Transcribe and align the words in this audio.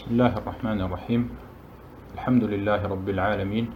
بسم 0.00 0.16
الله 0.16 0.32
الرحمن 0.40 0.80
الرحيم. 0.80 1.22
الحمد 2.16 2.44
لله 2.44 2.80
رب 2.88 3.08
العالمين 3.08 3.66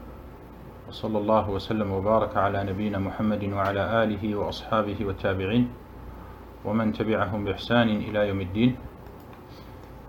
وصلى 0.88 1.18
الله 1.18 1.50
وسلم 1.50 1.88
وبارك 1.92 2.32
على 2.36 2.64
نبينا 2.64 2.96
محمد 2.96 3.44
وعلى 3.52 3.82
آله 4.02 4.24
وأصحابه 4.32 4.96
والتابعين 5.04 5.68
ومن 6.64 6.96
تبعهم 6.96 7.44
بإحسان 7.44 7.88
إلى 8.08 8.28
يوم 8.32 8.40
الدين. 8.40 8.72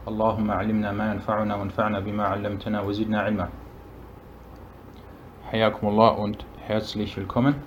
اللهم 0.08 0.52
علمنا 0.52 0.92
ما 0.96 1.12
ينفعنا 1.12 1.52
وانفعنا 1.56 2.00
بما 2.00 2.24
علمتنا 2.24 2.80
وزدنا 2.88 3.20
علما. 3.20 3.48
حياكم 5.52 5.84
الله 5.84 6.12
und 6.16 6.46
herzlich 6.64 7.12
willkommen 7.18 7.60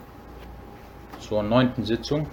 zur 1.20 1.42
neunten 1.42 1.84
Sitzung 1.84 2.26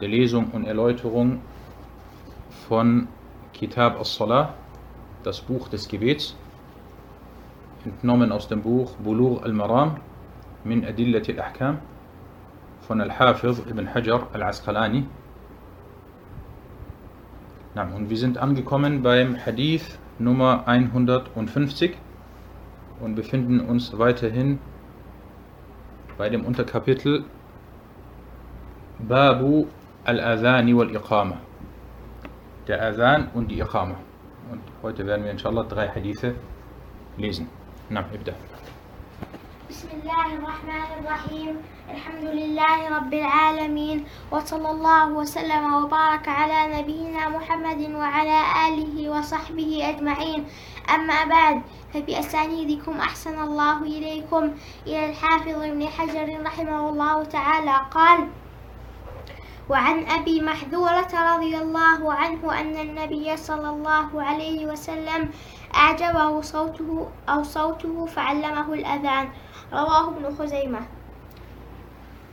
der 0.00 0.08
Lesung 0.08 0.50
und 0.50 0.66
Erläuterung 0.66 1.38
von 2.66 3.06
Kitab 3.60 3.98
al-Salah, 3.98 4.54
das 5.22 5.42
Buch 5.42 5.68
des 5.68 5.86
Gebets, 5.86 6.34
entnommen 7.84 8.32
aus 8.32 8.48
dem 8.48 8.62
Buch 8.62 8.96
Bulur 8.96 9.44
al-Maram 9.44 9.96
min 10.64 10.82
Adillat 10.82 11.28
al-Ahkam 11.28 11.78
von 12.80 13.02
Al-Hafiz 13.02 13.58
ibn 13.68 13.92
Hajar 13.92 14.28
al-Asqalani. 14.32 15.04
Und 17.74 18.08
wir 18.08 18.16
sind 18.16 18.38
angekommen 18.38 19.02
beim 19.02 19.36
Hadith 19.36 19.98
Nummer 20.18 20.66
150 20.66 21.98
und 23.00 23.14
befinden 23.14 23.60
uns 23.60 23.98
weiterhin 23.98 24.58
bei 26.16 26.30
dem 26.30 26.46
Unterkapitel 26.46 27.24
Babu 29.00 29.66
al-Adhani 30.04 30.74
wal-Iqama. 30.74 31.49
Der 32.70 32.80
Adhan 32.80 33.30
und 33.34 33.48
die 33.50 33.58
Iqama. 33.58 33.96
Und 34.48 34.60
heute 34.80 35.04
werden 35.04 35.24
wir 35.24 35.32
inshallah 35.32 35.64
drei 35.64 35.88
Hadithe 35.88 36.36
lesen. 37.16 37.48
Na, 37.88 38.04
ابدأ. 38.14 38.34
بسم 39.70 39.88
الله 40.02 40.26
الرحمن 40.38 40.88
الرحيم 40.98 41.54
الحمد 41.90 42.24
لله 42.24 42.78
رب 42.96 43.14
العالمين 43.14 44.06
وصلى 44.30 44.70
الله 44.70 45.08
وسلم 45.08 45.74
وبارك 45.74 46.28
على 46.28 46.58
نبينا 46.78 47.28
محمد 47.28 47.80
وعلى 47.94 48.38
آله 48.66 49.10
وصحبه 49.10 49.70
أجمعين 49.90 50.44
أما 50.94 51.24
بعد 51.24 51.62
فبأسانيدكم 51.94 52.94
أحسن 52.98 53.42
الله 53.42 53.82
إليكم 53.82 54.42
إلى 54.86 55.10
الحافظ 55.10 55.58
ابن 55.62 55.82
حجر 55.86 56.42
رحمه 56.46 56.88
الله 56.88 57.24
تعالى 57.24 57.76
قال 57.90 58.18
وعن 59.70 60.04
أبي 60.06 60.40
محذورة 60.42 61.34
رضي 61.34 61.58
الله 61.58 62.12
عنه 62.12 62.60
أن 62.60 62.74
النبي 62.76 63.36
صلى 63.36 63.70
الله 63.70 64.22
عليه 64.22 64.66
وسلم 64.66 65.28
أعجبه 65.74 66.40
صوته 66.40 67.08
أو 67.28 67.42
صوته 67.42 68.06
فعلمه 68.06 68.74
الأذان 68.74 69.28
رواه 69.72 70.08
ابن 70.10 70.34
خزيمة 70.34 70.80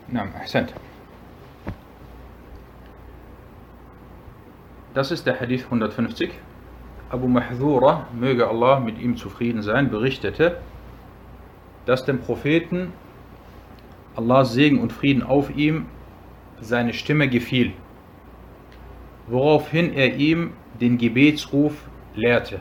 نعم 0.09 0.27
أحسنت 0.35 0.69
Das 4.95 5.11
ist 5.11 5.27
der 5.27 5.39
Hadith 5.39 5.65
150. 5.65 6.31
Abu 7.11 7.27
Mahzura, 7.27 8.07
möge 8.13 8.47
Allah 8.47 8.79
mit 8.79 8.97
ihm 8.97 9.15
zufrieden 9.15 9.61
sein, 9.61 9.91
berichtete, 9.91 10.57
dass 11.85 12.03
dem 12.03 12.19
Propheten 12.19 12.93
Allahs 14.15 14.53
Segen 14.53 14.81
und 14.81 14.91
Frieden 14.91 15.21
auf 15.21 15.55
ihm 15.55 15.85
seine 16.61 16.93
Stimme 16.93 17.27
gefiel, 17.27 17.73
woraufhin 19.27 19.93
er 19.93 20.15
ihm 20.15 20.53
den 20.79 20.97
Gebetsruf 20.97 21.73
lehrte, 22.15 22.59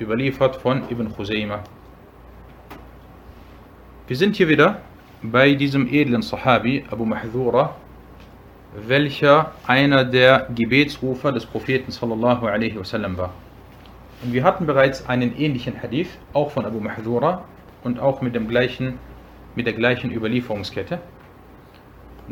überliefert 0.00 0.56
von 0.56 0.82
Ibn 0.90 1.12
Khuzayma. 1.12 1.60
Wir 4.06 4.16
sind 4.16 4.36
hier 4.36 4.48
wieder 4.48 4.80
bei 5.22 5.54
diesem 5.54 5.86
edlen 5.86 6.22
Sahabi 6.22 6.84
Abu 6.90 7.04
Mahzura, 7.04 7.76
welcher 8.86 9.52
einer 9.66 10.04
der 10.04 10.48
Gebetsrufer 10.54 11.32
des 11.32 11.46
Propheten 11.46 11.92
sallallahu 11.92 12.46
alaihi 12.46 12.78
wasallam 12.78 13.16
war. 13.16 13.32
Und 14.22 14.32
wir 14.32 14.44
hatten 14.44 14.66
bereits 14.66 15.08
einen 15.08 15.36
ähnlichen 15.36 15.80
Hadith, 15.82 16.08
auch 16.32 16.50
von 16.50 16.64
Abu 16.64 16.80
Mahzura 16.80 17.44
und 17.84 17.98
auch 18.00 18.22
mit, 18.22 18.34
dem 18.34 18.48
gleichen, 18.48 18.98
mit 19.54 19.66
der 19.66 19.72
gleichen 19.72 20.10
Überlieferungskette. 20.12 21.00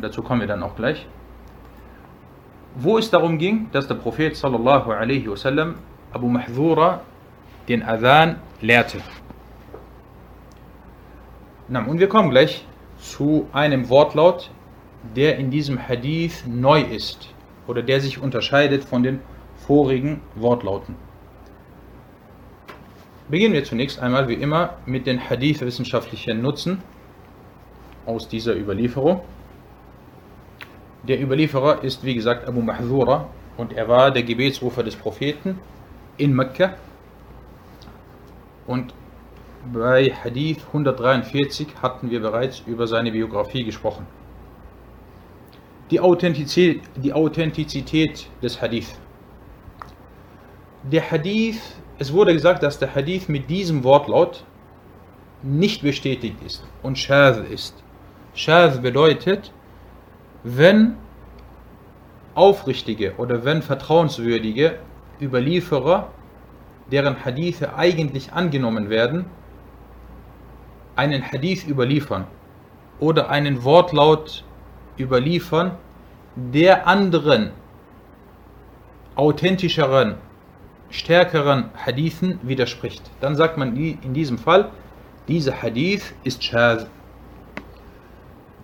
Dazu 0.00 0.22
kommen 0.22 0.40
wir 0.40 0.48
dann 0.48 0.62
auch 0.62 0.76
gleich. 0.76 1.06
Wo 2.76 2.98
es 2.98 3.10
darum 3.10 3.38
ging, 3.38 3.68
dass 3.72 3.88
der 3.88 3.96
Prophet 3.96 4.36
sallallahu 4.36 4.90
alaihi 4.90 5.28
wasallam 5.28 5.76
Abu 6.12 6.28
Mahzura 6.28 7.00
den 7.68 7.82
Adhan 7.82 8.36
lehrte. 8.60 8.98
Und 11.68 12.00
wir 12.00 12.08
kommen 12.08 12.30
gleich 12.30 12.64
zu 12.98 13.48
einem 13.52 13.88
Wortlaut, 13.88 14.50
der 15.16 15.38
in 15.38 15.50
diesem 15.50 15.78
Hadith 15.78 16.44
neu 16.46 16.80
ist 16.80 17.32
oder 17.66 17.82
der 17.82 18.00
sich 18.00 18.20
unterscheidet 18.20 18.84
von 18.84 19.02
den 19.02 19.20
vorigen 19.56 20.20
Wortlauten. 20.34 20.96
Beginnen 23.28 23.54
wir 23.54 23.62
zunächst 23.62 24.00
einmal 24.00 24.26
wie 24.28 24.34
immer 24.34 24.78
mit 24.86 25.06
den 25.06 25.20
Hadith-wissenschaftlichen 25.30 26.42
Nutzen 26.42 26.82
aus 28.04 28.26
dieser 28.26 28.56
Überlieferung. 28.56 29.20
Der 31.02 31.20
Überlieferer 31.20 31.82
ist 31.82 32.04
wie 32.04 32.14
gesagt 32.14 32.46
Abu 32.46 32.60
Mahzura 32.60 33.28
und 33.56 33.72
er 33.72 33.88
war 33.88 34.10
der 34.10 34.22
Gebetsrufer 34.22 34.82
des 34.82 34.96
Propheten 34.96 35.58
in 36.18 36.34
Mekka. 36.34 36.74
Und 38.66 38.94
bei 39.72 40.12
Hadith 40.12 40.64
143 40.68 41.68
hatten 41.82 42.10
wir 42.10 42.20
bereits 42.20 42.62
über 42.66 42.86
seine 42.86 43.12
Biografie 43.12 43.64
gesprochen. 43.64 44.06
Die 45.90 46.00
Authentizität, 46.00 46.82
die 46.96 47.12
Authentizität 47.12 48.28
des 48.42 48.60
Hadith. 48.60 48.94
Der 50.82 51.10
Hadith, 51.10 51.60
es 51.98 52.12
wurde 52.12 52.32
gesagt, 52.32 52.62
dass 52.62 52.78
der 52.78 52.94
Hadith 52.94 53.28
mit 53.28 53.50
diesem 53.50 53.84
Wortlaut 53.84 54.44
nicht 55.42 55.82
bestätigt 55.82 56.36
ist 56.44 56.62
und 56.82 56.98
Shaz 56.98 57.38
ist. 57.38 57.74
Shaz 58.34 58.80
bedeutet, 58.80 59.52
wenn 60.42 60.96
aufrichtige 62.34 63.14
oder 63.16 63.44
wenn 63.44 63.62
vertrauenswürdige 63.62 64.78
Überlieferer, 65.20 66.08
deren 66.90 67.24
Hadithe 67.24 67.74
eigentlich 67.76 68.32
angenommen 68.32 68.88
werden, 68.88 69.26
einen 70.96 71.22
Hadith 71.22 71.66
überliefern 71.66 72.26
oder 72.98 73.30
einen 73.30 73.64
Wortlaut 73.64 74.44
überliefern, 74.98 75.72
der 76.36 76.86
anderen 76.86 77.50
authentischeren, 79.14 80.16
stärkeren 80.90 81.70
Hadithen 81.74 82.38
widerspricht. 82.42 83.10
Dann 83.20 83.36
sagt 83.36 83.56
man 83.58 83.76
in 83.76 84.14
diesem 84.14 84.38
Fall, 84.38 84.70
dieser 85.28 85.60
Hadith 85.60 86.14
ist 86.24 86.42
Shaz. 86.42 86.86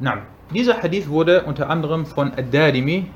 Na, 0.01 0.23
dieser 0.53 0.83
Hadith 0.83 1.09
wurde 1.09 1.43
unter 1.43 1.69
anderem 1.69 2.07
von 2.07 2.33
Ad-Darimi 2.33 3.07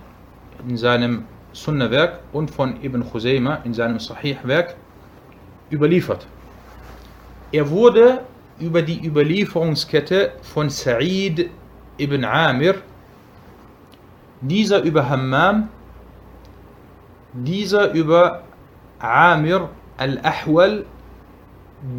in 0.68 0.76
seinem 0.76 1.24
Sunnah-Werk 1.52 2.20
und 2.32 2.50
von 2.50 2.82
Ibn 2.82 3.04
Khuzayma 3.08 3.60
in 3.64 3.74
seinem 3.74 3.98
Sahih-Werk 3.98 4.76
überliefert. 5.70 6.26
Er 7.52 7.68
wurde 7.70 8.22
über 8.58 8.82
die 8.82 9.04
Überlieferungskette 9.04 10.32
von 10.42 10.68
Sa'id 10.68 11.50
ibn 11.98 12.24
Amir, 12.24 12.76
dieser 14.41 14.82
über 14.82 15.08
Hammam, 15.08 15.68
dieser 17.32 17.92
über 17.92 18.42
Amir 18.98 19.70
al-Ahwal, 19.97 20.84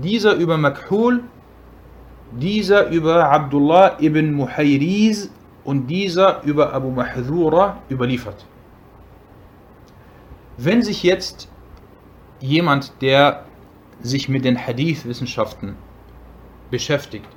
dieser 0.04 0.36
über 0.36 0.57
Makhul, 0.57 1.24
dieser 2.31 2.89
über 2.89 3.30
Abdullah 3.30 3.98
ibn 4.00 4.33
Muhayriz 4.33 5.30
und 5.63 5.88
dieser 5.88 6.42
über 6.44 6.74
Abu 6.74 6.89
Mahzura 6.89 7.78
überliefert. 7.89 8.45
Wenn 10.57 10.81
sich 10.81 11.04
jetzt 11.04 11.50
jemand, 12.39 12.94
der 13.01 13.45
sich 14.01 14.30
mit 14.30 14.45
den 14.45 14.57
Hadith-Wissenschaften 14.57 15.75
beschäftigt, 16.69 17.28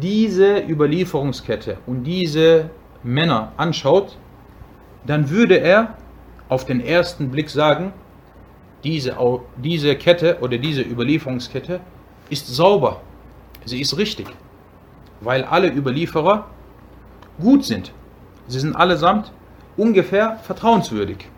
diese 0.00 0.58
Überlieferungskette 0.58 1.78
und 1.86 2.04
diese 2.04 2.70
Männer 3.02 3.52
anschaut, 3.56 4.16
dann 5.06 5.30
würde 5.30 5.58
er 5.58 5.96
auf 6.48 6.64
den 6.64 6.80
ersten 6.80 7.30
Blick 7.30 7.50
sagen, 7.50 7.92
diese, 8.82 9.16
diese 9.56 9.96
Kette 9.96 10.38
oder 10.40 10.58
diese 10.58 10.82
Überlieferungskette 10.82 11.80
ist 12.30 12.46
sauber, 12.46 13.00
sie 13.64 13.80
ist 13.80 13.96
richtig, 13.96 14.26
weil 15.20 15.44
alle 15.44 15.72
Überlieferer 15.72 16.46
gut 17.40 17.64
sind. 17.64 17.92
Sie 18.46 18.60
sind 18.60 18.76
allesamt 18.76 19.32
ungefähr 19.76 20.36
vertrauenswürdig. 20.42 21.28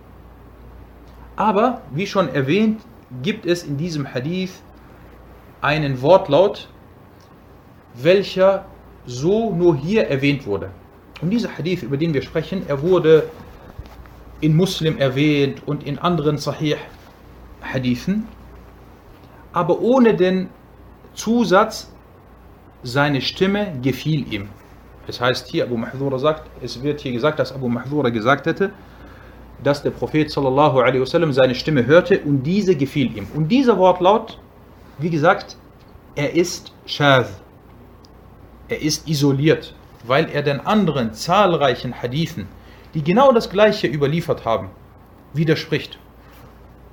Aber, 1.37 1.83
wie 1.91 2.07
schon 2.07 2.29
erwähnt, 2.29 2.81
gibt 3.23 3.47
es 3.47 3.63
in 3.63 3.77
diesem 3.77 4.13
Hadith 4.13 4.63
einen 5.61 6.03
Wortlaut, 6.03 6.69
welcher 7.95 8.67
so 9.07 9.55
nur 9.55 9.77
hier 9.77 10.09
erwähnt 10.09 10.47
wurde. 10.47 10.71
Und 11.21 11.31
dieser 11.31 11.57
Hadith, 11.57 11.83
über 11.83 11.97
den 11.97 12.13
wir 12.13 12.23
sprechen, 12.23 12.69
er 12.69 12.83
wurde 12.83 13.31
in 14.41 14.57
Muslim 14.57 14.99
erwähnt 14.99 15.63
und 15.67 15.85
in 15.87 15.99
anderen 15.99 16.37
Sahih-Hadithen, 16.37 18.29
aber 19.53 19.81
ohne 19.81 20.15
den 20.15 20.51
Zusatz, 21.15 21.91
seine 22.83 23.21
Stimme 23.21 23.73
gefiel 23.83 24.33
ihm. 24.33 24.49
Das 25.07 25.21
heißt 25.21 25.49
hier, 25.49 25.65
Abu 25.65 25.77
Mahdura 25.77 26.19
sagt, 26.19 26.49
es 26.63 26.83
wird 26.83 27.01
hier 27.01 27.13
gesagt, 27.13 27.39
dass 27.39 27.53
Abu 27.53 27.69
Mahdura 27.69 28.11
gesagt 28.11 28.47
hätte, 28.47 28.73
dass 29.63 29.83
der 29.83 29.91
Prophet 29.91 30.31
sallallahu 30.31 30.81
alaihi 30.81 31.01
wasallam 31.01 31.33
seine 31.33 31.55
Stimme 31.55 31.87
hörte 31.87 32.21
und 32.21 32.43
diese 32.43 32.77
gefiel 32.77 33.17
ihm. 33.17 33.27
Und 33.35 33.49
dieser 33.49 33.79
Wortlaut, 33.79 34.39
wie 34.99 35.11
gesagt, 35.11 35.57
er 36.15 36.35
ist 36.35 36.73
shadh. 36.87 37.29
Er 38.69 38.83
ist 38.83 39.09
isoliert, 39.09 39.75
weil 40.05 40.29
er 40.31 40.43
den 40.43 40.61
anderen 40.61 41.13
zahlreichen 41.15 42.03
Hadithen, 42.03 42.49
die 42.95 43.05
genau 43.05 43.33
das 43.33 43.49
gleiche 43.49 43.87
überliefert 43.87 44.45
haben, 44.45 44.71
widerspricht. 45.33 45.99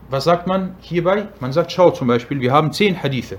Was 0.10 0.26
sagt 0.26 0.46
man 0.46 0.76
hierbei? 0.82 1.30
Man 1.40 1.54
sagt, 1.54 1.72
schau 1.72 1.90
zum 1.92 2.08
Beispiel, 2.08 2.40
wir 2.40 2.52
haben 2.52 2.72
zehn 2.72 3.02
Hadithe. 3.02 3.38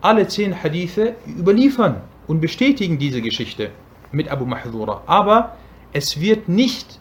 Alle 0.00 0.28
zehn 0.28 0.62
Hadithe 0.62 1.16
überliefern 1.26 2.02
und 2.26 2.40
bestätigen 2.40 2.98
diese 2.98 3.22
Geschichte 3.22 3.70
mit 4.12 4.28
Abu 4.28 4.44
Mahdura. 4.44 5.02
Aber 5.06 5.56
es 5.92 6.20
wird 6.20 6.48
nicht 6.48 7.00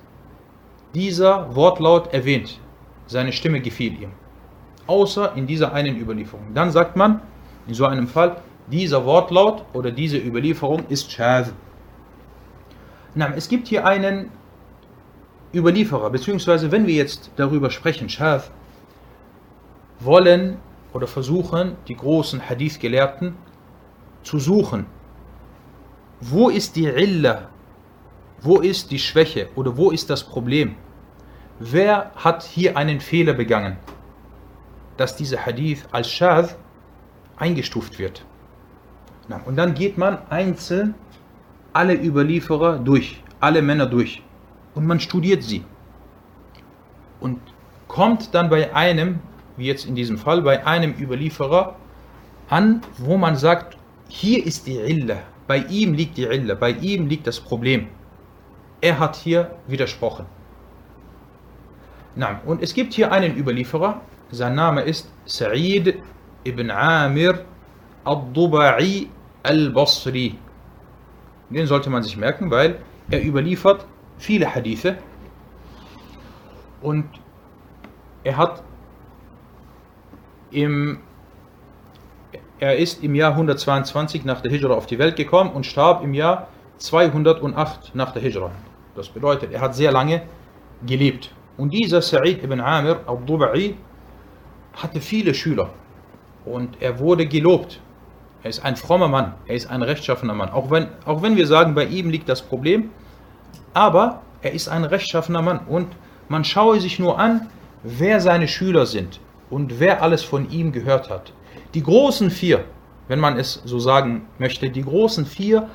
dieser 0.94 1.56
Wortlaut 1.56 2.14
erwähnt. 2.14 2.60
Seine 3.08 3.32
Stimme 3.34 3.60
gefiel 3.60 4.02
ihm. 4.02 4.12
Außer 4.88 5.34
in 5.36 5.46
dieser 5.46 5.74
einen 5.74 5.98
Überlieferung. 6.00 6.54
Dann 6.54 6.72
sagt 6.72 6.96
man, 6.96 7.22
in 7.68 7.74
so 7.74 7.86
einem 7.86 8.08
Fall, 8.08 8.38
dieser 8.72 9.06
Wortlaut 9.06 9.66
oder 9.74 9.92
diese 9.92 10.18
Überlieferung 10.18 10.86
ist 10.90 11.12
Shadh. 11.12 11.52
Es 13.36 13.48
gibt 13.50 13.68
hier 13.68 13.86
einen 13.86 14.30
Überlieferer, 15.54 16.10
beziehungsweise 16.10 16.72
wenn 16.72 16.88
wir 16.88 16.96
jetzt 16.96 17.32
darüber 17.36 17.70
sprechen, 17.70 18.10
Shadh, 18.10 18.44
wollen 20.00 20.58
oder 20.96 21.08
versuchen 21.08 21.76
die 21.90 21.96
großen 21.98 22.40
Hadith-Gelehrten 22.50 23.36
zu 24.24 24.40
suchen, 24.40 24.86
wo 26.22 26.48
ist 26.48 26.78
die 26.78 26.86
Illa, 26.86 27.50
wo 28.40 28.60
ist 28.62 28.92
die 28.92 29.00
Schwäche? 29.00 29.50
Oder 29.56 29.76
wo 29.76 29.92
ist 29.92 30.10
das 30.10 30.24
Problem? 30.24 30.76
Wer 31.60 32.12
hat 32.16 32.44
hier 32.44 32.78
einen 32.78 33.02
Fehler 33.02 33.34
begangen, 33.34 33.76
dass 34.96 35.18
dieser 35.18 35.46
Hadith 35.46 35.86
als 35.92 36.10
Shadh 36.10 36.56
eingestuft 37.36 38.00
wird? 38.00 38.24
Und 39.46 39.58
dann 39.58 39.74
geht 39.74 39.98
man 39.98 40.20
einzeln 40.30 40.96
alle 41.74 41.94
Überlieferer 41.94 42.80
durch, 42.80 43.22
alle 43.42 43.62
Männer 43.62 43.86
durch. 43.86 44.24
Und 44.76 44.88
man 44.88 45.02
studiert 45.02 45.44
sie. 45.44 45.66
Und 47.20 47.42
kommt 47.90 48.34
dann 48.34 48.50
bei 48.50 48.74
einem, 48.74 49.20
wie 49.58 49.66
jetzt 49.66 49.86
in 49.86 49.96
diesem 49.96 50.18
Fall, 50.18 50.42
bei 50.42 50.66
einem 50.66 50.94
Überlieferer 51.00 51.76
an, 52.50 52.82
wo 52.98 53.18
man 53.18 53.36
sagt, 53.36 53.78
hier 54.08 54.46
ist 54.46 54.68
die 54.68 54.78
Illa, 54.78 55.18
bei 55.48 55.58
ihm 55.58 55.94
liegt 55.94 56.18
die 56.18 56.24
Illa, 56.24 56.56
bei 56.56 56.72
ihm 56.72 57.08
liegt 57.08 57.28
das 57.28 57.40
Problem. 57.40 57.88
Er 58.82 59.00
hat 59.00 59.16
hier 59.16 59.56
widersprochen. 59.68 60.26
Na, 62.16 62.42
und 62.46 62.62
es 62.62 62.74
gibt 62.74 62.94
hier 62.94 63.12
einen 63.12 63.38
Überlieferer, 63.38 64.02
sein 64.32 64.56
Name 64.56 64.82
ist 64.82 65.12
Sa'id 65.26 65.96
ibn 66.44 66.72
Amir 66.72 67.46
al-Duba'i 68.04 69.08
al-Basri. 69.44 70.38
Den 71.50 71.68
sollte 71.68 71.90
man 71.90 72.04
sich 72.04 72.18
merken, 72.18 72.50
weil 72.50 72.80
er 73.10 73.24
überliefert 73.24 73.86
viele 74.18 74.54
Hadithe 74.54 74.98
und 76.82 77.06
er 78.24 78.38
hat 78.38 78.64
im 80.56 81.00
er 82.58 82.78
ist 82.78 83.04
im 83.04 83.16
Jahr 83.16 83.32
122 83.32 84.24
nach 84.24 84.40
der 84.40 84.50
Hijra 84.50 84.74
auf 84.76 84.86
die 84.86 84.98
Welt 84.98 85.18
gekommen 85.18 85.52
und 85.52 85.66
starb 85.66 86.02
im 86.04 86.14
Jahr 86.14 86.48
208 86.78 87.94
nach 87.96 88.12
der 88.12 88.22
Hijra. 88.22 88.52
Das 88.96 89.10
bedeutet, 89.10 89.52
er 89.52 89.60
hat 89.60 89.76
sehr 89.76 89.92
lange 89.92 90.22
gelebt. 90.86 91.32
Und 91.58 91.74
dieser 91.74 92.02
Sa'id 92.02 92.44
ibn 92.44 92.62
Amir 92.62 93.02
al-Duba'i 93.08 93.76
hatte 94.74 95.02
viele 95.02 95.34
Schüler 95.34 95.70
und 96.46 96.82
er 96.82 96.98
wurde 97.00 97.26
gelobt. 97.26 97.82
Er 98.42 98.50
ist 98.50 98.64
ein 98.64 98.78
frommer 98.78 99.10
Mann, 99.10 99.34
er 99.48 99.56
ist 99.56 99.70
ein 99.70 99.82
rechtschaffener 99.82 100.34
Mann. 100.34 100.50
Auch 100.50 100.72
wenn, 100.72 100.88
auch 101.06 101.22
wenn 101.22 101.36
wir 101.36 101.48
sagen, 101.48 101.76
bei 101.76 101.86
ihm 101.86 102.10
liegt 102.10 102.30
das 102.30 102.42
Problem, 102.42 102.92
aber 103.74 104.22
er 104.42 104.54
ist 104.54 104.70
ein 104.70 104.86
rechtschaffener 104.86 105.42
Mann 105.42 105.60
und 105.68 105.88
man 106.30 106.46
schaue 106.46 106.80
sich 106.80 107.00
nur 107.00 107.20
an, 107.20 107.50
wer 107.84 108.22
seine 108.22 108.48
Schüler 108.48 108.86
sind 108.86 109.20
und 109.50 109.80
wer 109.80 110.02
alles 110.02 110.24
von 110.24 110.50
ihm 110.50 110.72
gehört 110.72 111.10
hat. 111.10 111.34
Die 111.74 111.84
großen 111.84 112.30
vier, 112.32 112.64
wenn 113.08 113.20
man 113.20 113.38
es 113.38 113.62
so 113.66 113.80
sagen 113.80 114.28
möchte, 114.40 114.70
die 114.70 114.84
großen 114.84 115.26
vier 115.26 115.70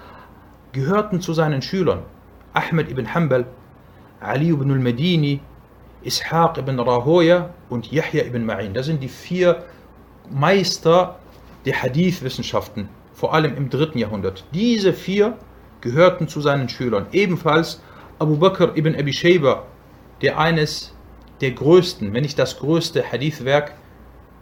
gehörten 0.73 1.21
zu 1.21 1.33
seinen 1.33 1.63
Schülern. 1.63 2.03
Ahmed 2.53 2.91
ibn 2.91 3.13
Hanbal, 3.15 3.47
Ali 4.21 4.51
ibn 4.51 4.71
al-Medini, 4.71 5.41
Ishaq 6.03 6.59
ibn 6.59 6.81
Rahoya 6.81 7.51
und 7.69 7.93
Yahya 7.93 8.25
ibn 8.25 8.45
Ma'in. 8.45 8.73
Das 8.73 8.87
sind 8.87 9.03
die 9.03 9.09
vier 9.09 9.65
Meister 10.31 11.19
der 11.65 11.83
Hadith-Wissenschaften, 11.83 12.89
vor 13.13 13.35
allem 13.35 13.57
im 13.57 13.69
dritten 13.69 13.99
Jahrhundert. 13.99 14.45
Diese 14.55 14.93
vier 14.93 15.37
gehörten 15.81 16.29
zu 16.29 16.41
seinen 16.41 16.69
Schülern. 16.69 17.07
Ebenfalls 17.13 17.83
Abu 18.19 18.37
Bakr 18.37 18.77
ibn 18.77 18.95
Abi 18.95 19.13
Shayba, 19.13 19.65
der 20.23 20.39
eines 20.39 20.95
der 21.41 21.53
größten, 21.53 22.13
wenn 22.13 22.23
nicht 22.23 22.39
das 22.39 22.59
größte 22.59 23.03
Hadith-Werk 23.03 23.75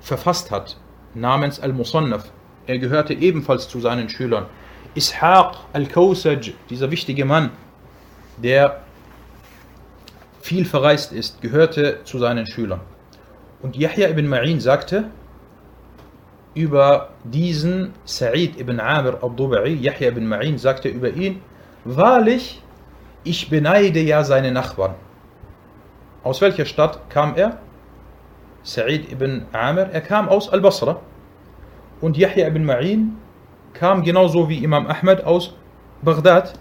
verfasst 0.00 0.50
hat, 0.50 0.76
namens 1.14 1.60
Al-Musannaf. 1.60 2.30
Er 2.66 2.78
gehörte 2.78 3.14
ebenfalls 3.14 3.68
zu 3.68 3.80
seinen 3.80 4.08
Schülern. 4.08 4.46
Ishaq 4.94 5.56
al-Kawsaj, 5.72 6.54
dieser 6.70 6.90
wichtige 6.90 7.24
Mann, 7.24 7.50
der 8.36 8.82
viel 10.40 10.64
verreist 10.64 11.12
ist, 11.12 11.40
gehörte 11.40 12.00
zu 12.04 12.18
seinen 12.18 12.46
Schülern. 12.46 12.80
Und 13.60 13.76
Yahya 13.76 14.08
ibn 14.08 14.26
Ma'in 14.32 14.60
sagte 14.60 15.10
über 16.54 17.10
diesen 17.24 17.92
Sa'id 18.04 18.58
ibn 18.58 18.80
Amir 18.80 19.18
al-Dubai, 19.22 19.68
Yahya 19.68 20.08
ibn 20.08 20.26
Ma'in 20.26 20.58
sagte 20.58 20.88
über 20.88 21.10
ihn, 21.10 21.42
wahrlich, 21.84 22.62
ich 23.24 23.50
beneide 23.50 24.00
ja 24.00 24.24
seine 24.24 24.52
Nachbarn. 24.52 24.94
Aus 26.28 26.42
welcher 26.42 26.66
Stadt 26.66 27.08
kam 27.08 27.36
er? 27.36 27.56
Sa'id 28.62 29.10
ibn 29.10 29.46
Amir, 29.52 29.88
er 29.90 30.02
kam 30.02 30.28
aus 30.28 30.50
Al-Basra. 30.50 31.00
Und 32.02 32.18
Yahya 32.18 32.46
ibn 32.48 32.66
Ma'in 32.66 33.12
kam 33.72 34.02
genauso 34.02 34.46
wie 34.50 34.62
Imam 34.62 34.86
Ahmed 34.86 35.24
aus 35.24 35.54
Bagdad. 36.02 36.52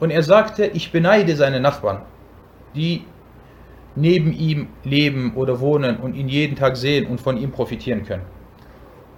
Und 0.00 0.10
er 0.10 0.24
sagte, 0.24 0.66
ich 0.66 0.90
beneide 0.90 1.36
seine 1.36 1.60
Nachbarn, 1.60 2.00
die 2.74 3.04
neben 3.94 4.32
ihm 4.32 4.66
leben 4.82 5.34
oder 5.36 5.60
wohnen 5.60 5.98
und 5.98 6.16
ihn 6.16 6.28
jeden 6.28 6.56
Tag 6.56 6.76
sehen 6.76 7.06
und 7.06 7.20
von 7.20 7.36
ihm 7.36 7.52
profitieren 7.52 8.04
können. 8.04 8.24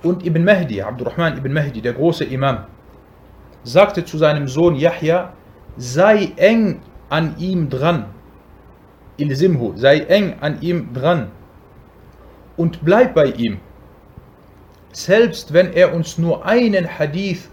Und 0.02 0.26
Ibn 0.26 0.44
Mahdi, 0.44 0.82
Abdurrahman 0.82 1.38
ibn 1.38 1.54
Mahdi, 1.54 1.80
der 1.80 1.94
große 1.94 2.24
Imam, 2.24 2.66
sagte 3.64 4.04
zu 4.04 4.18
seinem 4.18 4.46
Sohn 4.46 4.76
Yahya, 4.76 5.32
sei 5.78 6.32
eng 6.36 6.82
an 7.08 7.34
ihm 7.38 7.70
dran. 7.70 8.10
Ilsimhu, 9.18 9.72
sei 9.76 10.00
eng 10.00 10.34
an 10.40 10.60
ihm 10.60 10.92
dran 10.92 11.30
und 12.56 12.84
bleib 12.84 13.14
bei 13.14 13.26
ihm. 13.26 13.58
Selbst 14.92 15.52
wenn 15.52 15.72
er 15.72 15.94
uns 15.94 16.18
nur 16.18 16.44
einen 16.46 16.98
Hadith 16.98 17.50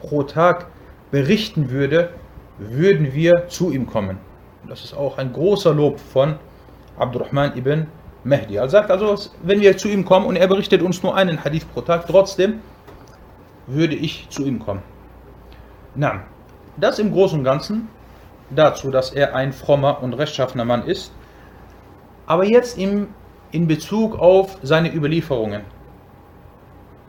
pro 0.00 0.22
Tag 0.22 0.66
berichten 1.10 1.70
würde, 1.70 2.10
würden 2.58 3.12
wir 3.14 3.48
zu 3.48 3.72
ihm 3.72 3.86
kommen. 3.86 4.18
Das 4.68 4.84
ist 4.84 4.94
auch 4.94 5.18
ein 5.18 5.32
großer 5.32 5.74
Lob 5.74 5.98
von 5.98 6.36
Abdurrahman 6.96 7.56
ibn 7.56 7.86
Mahdi. 8.22 8.56
Er 8.56 8.68
sagt 8.68 8.90
also, 8.90 9.30
wenn 9.42 9.60
wir 9.60 9.76
zu 9.76 9.88
ihm 9.88 10.04
kommen 10.04 10.26
und 10.26 10.36
er 10.36 10.46
berichtet 10.46 10.82
uns 10.82 11.02
nur 11.02 11.14
einen 11.14 11.44
Hadith 11.44 11.66
pro 11.66 11.80
Tag, 11.80 12.06
trotzdem 12.06 12.60
würde 13.66 13.94
ich 13.94 14.28
zu 14.30 14.44
ihm 14.44 14.58
kommen. 14.58 14.82
Na, 15.94 16.22
das 16.76 16.98
im 16.98 17.12
Großen 17.12 17.38
und 17.38 17.44
Ganzen 17.44 17.88
dazu, 18.50 18.90
dass 18.90 19.12
er 19.12 19.34
ein 19.34 19.52
frommer 19.52 20.02
und 20.02 20.14
rechtschaffener 20.14 20.64
Mann 20.64 20.86
ist. 20.86 21.12
Aber 22.26 22.44
jetzt 22.44 22.78
im, 22.78 23.08
in 23.50 23.66
Bezug 23.66 24.18
auf 24.18 24.58
seine 24.62 24.92
Überlieferungen. 24.94 25.62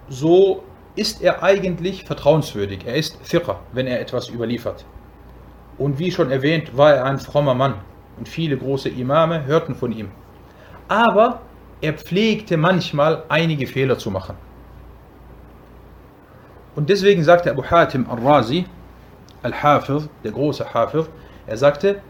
So 0.09 0.63
ist 0.95 1.21
er 1.21 1.43
eigentlich 1.43 2.05
vertrauenswürdig. 2.05 2.85
Er 2.85 2.95
ist 2.95 3.17
Fiqh, 3.23 3.55
wenn 3.73 3.87
er 3.87 3.99
etwas 3.99 4.29
überliefert. 4.29 4.85
Und 5.77 5.99
wie 5.99 6.11
schon 6.11 6.31
erwähnt, 6.31 6.77
war 6.77 6.93
er 6.93 7.05
ein 7.05 7.19
frommer 7.19 7.53
Mann 7.53 7.75
und 8.17 8.29
viele 8.29 8.57
große 8.57 8.89
Imame 8.89 9.45
hörten 9.45 9.75
von 9.75 9.91
ihm. 9.91 10.11
aber 10.87 11.41
er 11.81 11.93
pflegte 11.93 12.57
manchmal 12.57 13.23
einige 13.29 13.67
Fehler 13.67 13.97
zu 13.97 14.11
machen. 14.11 14.37
Und 16.75 16.89
deswegen 16.89 17.23
sagte 17.23 17.51
Abu 17.51 17.63
Hatim 17.63 18.07
al-Razi, 18.09 18.65
Al-Hafiz, 19.43 20.09
der 20.23 20.31
große 20.31 20.73
Hafiz, 20.73 21.09
er 21.47 21.57
sagte, 21.57 22.01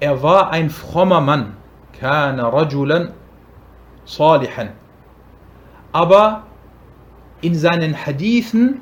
er 0.00 0.22
war 0.22 0.50
ein 0.50 0.70
frommer 0.70 1.20
Mann, 1.20 1.56
kana 1.98 2.48
rajulan 2.48 3.12
salihan. 4.04 4.70
Aber 5.92 6.44
in 7.40 7.54
seinen 7.54 7.94
Hadithen 8.06 8.80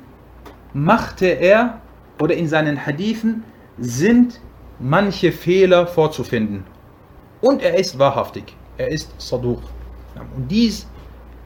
machte 0.72 1.26
er, 1.26 1.80
oder 2.20 2.34
in 2.34 2.48
seinen 2.48 2.86
Hadithen 2.86 3.44
sind 3.78 4.40
manche 4.78 5.32
Fehler 5.32 5.86
vorzufinden. 5.86 6.64
Und 7.40 7.62
er 7.62 7.78
ist 7.78 7.98
wahrhaftig, 7.98 8.56
er 8.78 8.88
ist 8.88 9.12
Saduq. 9.20 9.60
Und 10.36 10.48
dies, 10.48 10.86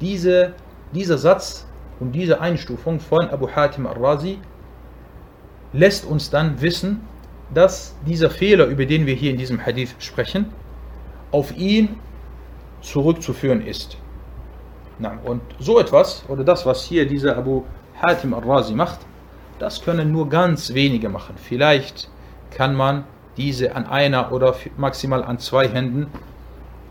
diese, 0.01 0.55
dieser 0.93 1.19
Satz 1.19 1.67
und 1.99 2.13
diese 2.13 2.41
Einstufung 2.41 3.01
von 3.01 3.29
Abu 3.31 3.49
Hatim 3.51 3.87
al-Razi 3.87 4.39
lässt 5.73 6.05
uns 6.05 6.31
dann 6.31 6.61
wissen, 6.61 7.01
dass 7.55 7.97
dieser 8.07 8.31
Fehler, 8.31 8.67
über 8.67 8.87
den 8.87 9.07
wir 9.07 9.15
hier 9.15 9.31
in 9.31 9.37
diesem 9.37 9.65
Hadith 9.65 9.95
sprechen, 9.99 10.47
auf 11.33 11.57
ihn 11.57 11.97
zurückzuführen 12.81 13.65
ist. 13.65 13.97
Und 15.25 15.41
so 15.59 15.81
etwas, 15.81 16.25
oder 16.29 16.45
das, 16.45 16.67
was 16.67 16.85
hier 16.85 17.07
dieser 17.07 17.37
Abu 17.37 17.63
Hatim 18.01 18.35
al-Razi 18.35 18.75
macht, 18.75 19.01
das 19.59 19.83
können 19.83 20.13
nur 20.13 20.29
ganz 20.29 20.75
wenige 20.75 21.09
machen. 21.09 21.35
Vielleicht 21.37 22.09
kann 22.51 22.75
man 22.75 23.05
diese 23.37 23.75
an 23.77 23.87
einer 23.87 24.33
oder 24.33 24.55
maximal 24.77 25.23
an 25.25 25.39
zwei 25.39 25.69
Händen 25.69 26.09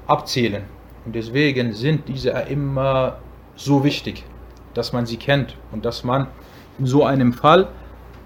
abzählen. 0.08 0.64
Und 1.06 1.16
deswegen 1.16 1.74
sind 1.74 2.08
diese 2.08 2.32
immer 2.32 3.18
so 3.56 3.84
wichtig, 3.84 4.24
dass 4.74 4.94
man 4.94 5.06
sie 5.06 5.18
kennt 5.18 5.56
und 5.72 5.86
dass 5.86 6.04
man 6.04 6.28
in 6.78 6.86
so 6.86 7.04
einem 7.04 7.34
Fall 7.34 7.68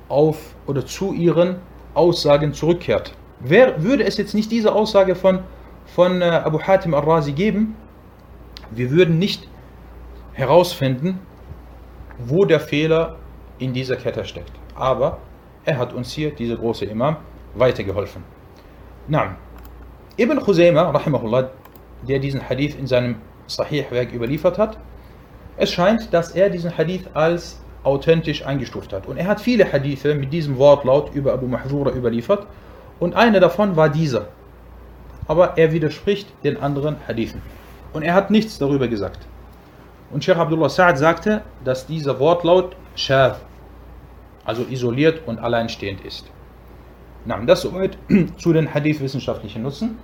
auf 0.09 0.55
oder 0.67 0.85
zu 0.85 1.13
ihren 1.13 1.57
Aussagen 1.93 2.53
zurückkehrt. 2.53 3.13
Wer, 3.39 3.83
würde 3.83 4.03
es 4.03 4.17
jetzt 4.17 4.33
nicht 4.33 4.51
diese 4.51 4.73
Aussage 4.73 5.15
von, 5.15 5.39
von 5.85 6.21
äh, 6.21 6.25
Abu 6.25 6.59
Hatim 6.59 6.93
al-Razi 6.93 7.33
geben, 7.33 7.75
wir 8.71 8.89
würden 8.91 9.19
nicht 9.19 9.47
herausfinden, 10.33 11.19
wo 12.17 12.45
der 12.45 12.59
Fehler 12.59 13.17
in 13.59 13.73
dieser 13.73 13.95
Kette 13.95 14.25
steckt. 14.25 14.51
Aber 14.75 15.19
er 15.65 15.77
hat 15.77 15.93
uns 15.93 16.11
hier, 16.11 16.31
dieser 16.31 16.55
große 16.55 16.85
Imam, 16.85 17.17
weitergeholfen. 17.55 18.23
Na, 19.07 19.35
Ibn 20.17 20.39
Khuzayma, 20.39 20.89
rahimahullah, 20.91 21.49
der 22.07 22.19
diesen 22.19 22.47
Hadith 22.47 22.75
in 22.77 22.87
seinem 22.87 23.15
Sahih-Werk 23.47 24.13
überliefert 24.13 24.57
hat, 24.57 24.77
es 25.57 25.71
scheint, 25.71 26.13
dass 26.13 26.31
er 26.31 26.49
diesen 26.49 26.75
Hadith 26.77 27.07
als 27.13 27.62
authentisch 27.83 28.45
eingestuft 28.45 28.93
hat. 28.93 29.07
Und 29.07 29.17
er 29.17 29.27
hat 29.27 29.41
viele 29.41 29.71
Hadithe 29.71 30.15
mit 30.15 30.31
diesem 30.31 30.57
Wortlaut 30.57 31.13
über 31.13 31.33
Abu 31.33 31.47
Mahzura 31.47 31.91
überliefert. 31.91 32.47
Und 32.99 33.15
einer 33.15 33.39
davon 33.39 33.75
war 33.75 33.89
dieser. 33.89 34.27
Aber 35.27 35.57
er 35.57 35.71
widerspricht 35.71 36.27
den 36.43 36.57
anderen 36.61 36.97
Hadithen. 37.07 37.41
Und 37.93 38.03
er 38.03 38.13
hat 38.13 38.31
nichts 38.31 38.57
darüber 38.57 38.87
gesagt. 38.87 39.19
Und 40.11 40.23
Sheikh 40.23 40.39
Abdullah 40.39 40.67
Sa'ad 40.67 40.97
sagte, 40.97 41.41
dass 41.63 41.85
dieser 41.85 42.19
Wortlaut 42.19 42.75
Shaf, 42.95 43.39
also 44.45 44.63
isoliert 44.69 45.21
und 45.25 45.39
alleinstehend 45.39 46.01
ist. 46.05 46.29
Na, 47.25 47.37
das 47.39 47.61
soweit 47.61 47.97
zu 48.37 48.53
den 48.53 48.73
Hadith-wissenschaftlichen 48.73 49.63
Nutzen. 49.63 49.97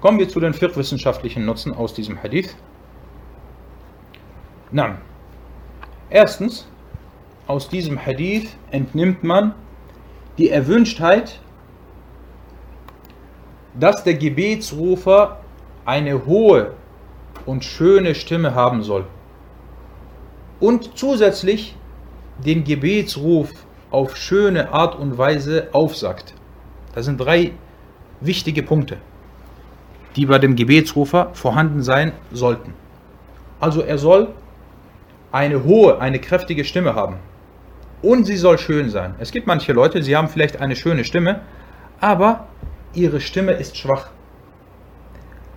Kommen 0.00 0.18
wir 0.18 0.28
zu 0.28 0.38
den 0.38 0.54
fiqh-wissenschaftlichen 0.54 1.44
Nutzen 1.44 1.74
aus 1.74 1.94
diesem 1.94 2.22
Hadith. 2.22 2.54
Na, 4.70 4.98
erstens, 6.10 6.66
aus 7.46 7.68
diesem 7.68 8.04
Hadith 8.04 8.56
entnimmt 8.70 9.24
man 9.24 9.54
die 10.36 10.50
Erwünschtheit, 10.50 11.40
dass 13.78 14.04
der 14.04 14.14
Gebetsrufer 14.14 15.40
eine 15.84 16.26
hohe 16.26 16.74
und 17.46 17.64
schöne 17.64 18.14
Stimme 18.14 18.54
haben 18.54 18.82
soll. 18.82 19.04
Und 20.60 20.98
zusätzlich 20.98 21.76
den 22.44 22.64
Gebetsruf 22.64 23.50
auf 23.90 24.16
schöne 24.16 24.72
Art 24.72 24.96
und 24.96 25.16
Weise 25.16 25.68
aufsagt. 25.72 26.34
Das 26.94 27.06
sind 27.06 27.18
drei 27.18 27.52
wichtige 28.20 28.62
Punkte, 28.62 28.98
die 30.16 30.26
bei 30.26 30.38
dem 30.38 30.56
Gebetsrufer 30.56 31.30
vorhanden 31.32 31.82
sein 31.82 32.12
sollten. 32.32 32.74
Also 33.60 33.80
er 33.80 33.98
soll 33.98 34.28
eine 35.32 35.64
hohe, 35.64 36.00
eine 36.00 36.18
kräftige 36.18 36.64
Stimme 36.64 36.94
haben. 36.94 37.16
Und 38.02 38.24
sie 38.24 38.36
soll 38.36 38.58
schön 38.58 38.90
sein. 38.90 39.14
Es 39.18 39.32
gibt 39.32 39.46
manche 39.46 39.72
Leute, 39.72 40.02
sie 40.02 40.16
haben 40.16 40.28
vielleicht 40.28 40.60
eine 40.60 40.76
schöne 40.76 41.04
Stimme, 41.04 41.40
aber 42.00 42.46
ihre 42.94 43.20
Stimme 43.20 43.52
ist 43.52 43.76
schwach. 43.76 44.10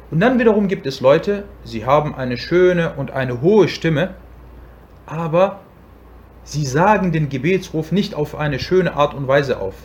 Und 0.09 0.19
dann 0.19 0.39
wiederum 0.39 0.67
gibt 0.67 0.85
es 0.87 0.99
Leute, 0.99 1.45
sie 1.63 1.85
haben 1.85 2.15
eine 2.15 2.37
schöne 2.37 2.93
und 2.93 3.11
eine 3.11 3.41
hohe 3.41 3.67
Stimme, 3.67 4.15
aber 5.05 5.61
sie 6.43 6.65
sagen 6.65 7.11
den 7.11 7.29
Gebetsruf 7.29 7.91
nicht 7.91 8.13
auf 8.13 8.35
eine 8.35 8.59
schöne 8.59 8.93
Art 8.95 9.13
und 9.13 9.27
Weise 9.27 9.59
auf. 9.61 9.75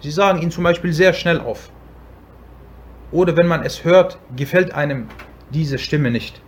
Sie 0.00 0.10
sagen 0.10 0.42
ihn 0.42 0.50
zum 0.50 0.64
Beispiel 0.64 0.92
sehr 0.92 1.14
schnell 1.14 1.40
auf. 1.40 1.70
Oder 3.10 3.36
wenn 3.36 3.46
man 3.46 3.62
es 3.62 3.84
hört, 3.84 4.18
gefällt 4.36 4.74
einem 4.74 5.08
diese 5.50 5.78
Stimme 5.78 6.10
nicht. 6.10 6.42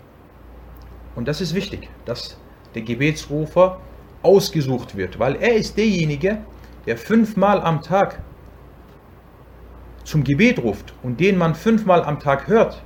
Und 1.14 1.28
das 1.28 1.40
ist 1.40 1.54
wichtig, 1.54 1.88
dass 2.04 2.36
der 2.76 2.84
Gebetsrufer 2.84 3.80
ausgesucht 4.22 4.96
wird, 4.96 5.18
weil 5.18 5.36
er 5.36 5.54
ist 5.56 5.76
derjenige, 5.76 6.38
der 6.86 6.96
fünfmal 6.96 7.60
am 7.60 7.80
Tag 7.80 8.20
zum 10.04 10.22
Gebet 10.22 10.62
ruft 10.62 10.94
und 11.02 11.18
den 11.18 11.38
man 11.38 11.54
fünfmal 11.54 12.04
am 12.04 12.20
Tag 12.20 12.46
hört. 12.46 12.82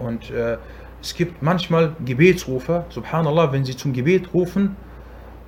Und 0.00 0.30
äh, 0.30 0.58
es 1.02 1.14
gibt 1.14 1.42
manchmal 1.42 1.96
Gebetsrufer, 2.04 2.84
subhanallah, 2.90 3.50
wenn 3.50 3.64
sie 3.64 3.76
zum 3.76 3.92
Gebet 3.92 4.32
rufen, 4.32 4.76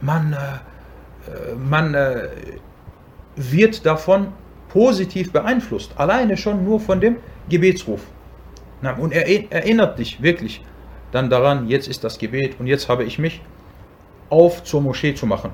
man, 0.00 0.32
äh, 0.32 0.36
äh 0.36 1.54
man 1.54 1.94
äh, 1.94 2.28
wird 3.36 3.84
davon 3.84 4.28
positiv 4.68 5.32
beeinflusst, 5.32 5.92
alleine 5.96 6.36
schon 6.36 6.64
nur 6.64 6.80
von 6.80 7.00
dem 7.00 7.16
Gebetsruf. 7.48 8.00
Und 8.98 9.12
er 9.12 9.52
erinnert 9.52 9.98
dich 9.98 10.22
wirklich 10.22 10.62
dann 11.12 11.30
daran, 11.30 11.68
jetzt 11.68 11.88
ist 11.88 12.04
das 12.04 12.18
Gebet 12.18 12.58
und 12.58 12.66
jetzt 12.66 12.88
habe 12.88 13.04
ich 13.04 13.18
mich 13.18 13.40
auf 14.30 14.64
zur 14.64 14.80
Moschee 14.80 15.14
zu 15.14 15.26
machen. 15.26 15.50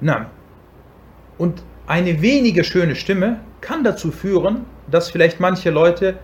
Na, 0.00 0.30
und 1.38 1.62
eine 1.86 2.22
weniger 2.22 2.64
schöne 2.64 2.96
Stimme 2.96 3.40
kann 3.60 3.84
dazu 3.84 4.10
führen, 4.10 4.64
dass 4.90 5.10
vielleicht 5.10 5.40
manche 5.40 5.70
Leute 5.70 6.18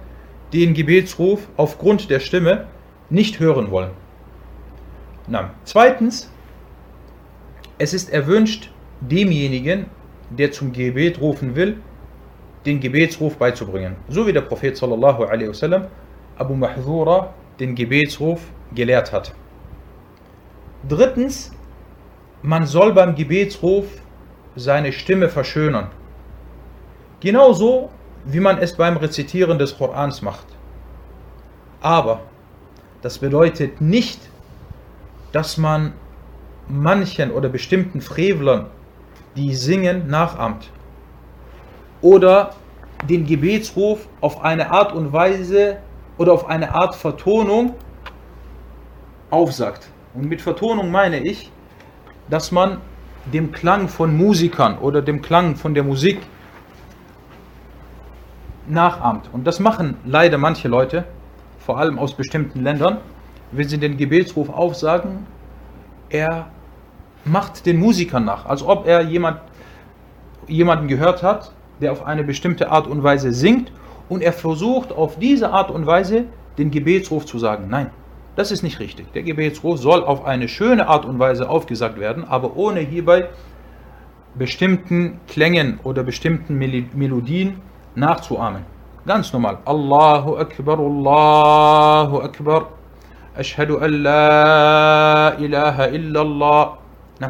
den 0.53 0.75
Gebetsruf 0.75 1.49
aufgrund 1.57 2.11
der 2.11 2.21
Stimme 2.21 2.67
nicht 3.11 3.41
hören 3.41 3.71
wollen. 3.71 3.91
Na, 5.29 5.51
zweitens, 5.65 6.31
es 7.79 7.95
ist 7.95 8.13
erwünscht, 8.13 8.71
demjenigen, 9.01 9.87
der 10.31 10.53
zum 10.53 10.73
Gebet 10.73 11.21
rufen 11.21 11.57
will, 11.57 11.79
den 12.65 12.81
Gebetsruf 12.81 13.37
beizubringen. 13.37 13.97
So 14.09 14.27
wie 14.27 14.33
der 14.33 14.43
Prophet 14.43 14.77
sallallahu 14.77 15.25
alaihi 15.25 15.49
wasallam 15.49 15.87
Abu 16.43 16.55
Mahzura 16.55 17.33
den 17.61 17.77
Gebetsruf 17.77 18.41
gelehrt 18.75 19.13
hat. 19.13 19.33
Drittens, 20.89 21.53
man 22.43 22.67
soll 22.67 22.93
beim 22.93 23.15
Gebetsruf 23.15 23.87
seine 24.57 24.93
Stimme 24.93 25.29
verschönern. 25.29 25.89
Genauso 27.21 27.91
wie 28.25 28.41
man 28.41 28.59
es 28.59 28.77
beim 28.77 28.97
Rezitieren 28.97 29.57
des 29.59 29.79
Korans 29.79 30.21
macht. 30.23 30.47
Aber 31.81 32.21
das 33.03 33.19
bedeutet 33.19 33.81
nicht, 33.81 34.21
dass 35.31 35.57
man 35.57 35.93
manchen 36.69 37.31
oder 37.31 37.49
bestimmten 37.49 38.01
Frevlern, 38.01 38.67
die 39.37 39.55
singen, 39.55 40.09
nachahmt. 40.09 40.71
Oder 42.01 42.55
den 43.09 43.27
Gebetsruf 43.27 44.09
auf 44.21 44.43
eine 44.43 44.73
Art 44.73 44.93
und 44.93 45.13
Weise 45.13 45.79
oder 46.19 46.33
auf 46.33 46.47
eine 46.47 46.75
Art 46.75 46.95
Vertonung 46.95 47.75
aufsagt. 49.31 49.89
Und 50.15 50.29
mit 50.29 50.43
Vertonung 50.43 50.91
meine 50.91 51.21
ich, 51.21 51.51
dass 52.29 52.53
man 52.53 52.79
dem 53.33 53.53
Klang 53.53 53.89
von 53.89 54.17
Musikern 54.17 54.79
oder 54.79 55.01
dem 55.03 55.23
Klang 55.23 55.57
von 55.57 55.75
der 55.75 55.85
Musik 55.85 56.21
nachahmt. 58.69 59.29
Und 59.33 59.47
das 59.47 59.61
machen 59.61 59.97
leider 60.05 60.39
manche 60.39 60.69
Leute, 60.69 61.05
vor 61.59 61.79
allem 61.79 61.99
aus 61.99 62.15
bestimmten 62.15 62.63
Ländern, 62.63 62.99
wenn 63.53 63.69
sie 63.69 63.79
den 63.79 63.97
Gebetsruf 63.97 64.51
aufsagen, 64.51 65.27
er 66.09 66.49
macht 67.25 67.67
den 67.67 67.79
Musikern 67.79 68.25
nach, 68.25 68.47
als 68.47 68.63
ob 68.63 68.87
er 68.87 69.03
jemand, 69.03 69.41
jemanden 70.49 70.89
gehört 70.89 71.23
hat, 71.23 71.53
der 71.81 71.93
auf 71.93 72.05
eine 72.05 72.25
bestimmte 72.25 72.71
Art 72.71 72.87
und 72.87 73.03
Weise 73.03 73.33
singt 73.33 73.73
und 74.13 74.21
er 74.23 74.35
versucht 74.35 74.93
auf 74.93 75.19
diese 75.19 75.53
Art 75.53 75.71
und 75.71 75.87
Weise 75.87 76.27
den 76.59 76.71
Gebetsruf 76.71 77.25
zu 77.25 77.39
sagen. 77.39 77.69
Nein, 77.71 77.89
das 78.37 78.51
ist 78.53 78.63
nicht 78.63 78.79
richtig. 78.79 79.11
Der 79.15 79.23
Gebetsruf 79.23 79.79
soll 79.79 80.05
auf 80.05 80.27
eine 80.27 80.49
schöne 80.49 80.87
Art 80.87 81.07
und 81.07 81.19
Weise 81.19 81.49
aufgesagt 81.49 81.99
werden, 81.99 82.25
aber 82.25 82.55
ohne 82.57 82.81
hierbei 82.81 83.31
bestimmten 84.35 85.19
Klängen 85.29 85.81
oder 85.83 86.03
bestimmten 86.03 86.59
Melodien 86.59 87.63
nachzuahmen. 87.95 88.67
Ganz 89.07 89.33
normal. 89.33 89.59
Allahu 89.65 90.37
Akbar, 90.37 90.79
Allahu 90.79 92.21
Akbar. 92.21 92.69
Ashhadu 93.35 93.79
an 93.79 93.93
la 94.03 95.37
ilaha 95.39 95.87
illallah. 95.87 96.79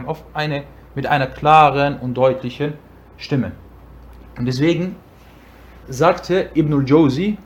Auf 0.07 0.25
eine, 0.35 0.65
mit 0.97 1.07
einer 1.07 1.29
klaren 1.29 1.99
und 2.01 2.15
deutlichen 2.15 2.75
Stimme. 3.19 3.53
Und 4.37 4.47
deswegen 4.47 4.97
sagte 5.89 6.51
Ibn 6.55 6.75
al-Jawzi 6.75 7.39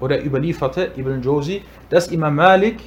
oder 0.00 0.22
überlieferte 0.22 0.92
Ibn 0.96 1.12
al-Jawzi, 1.14 1.62
dass 1.90 2.08
Imam 2.08 2.34
Malik, 2.34 2.80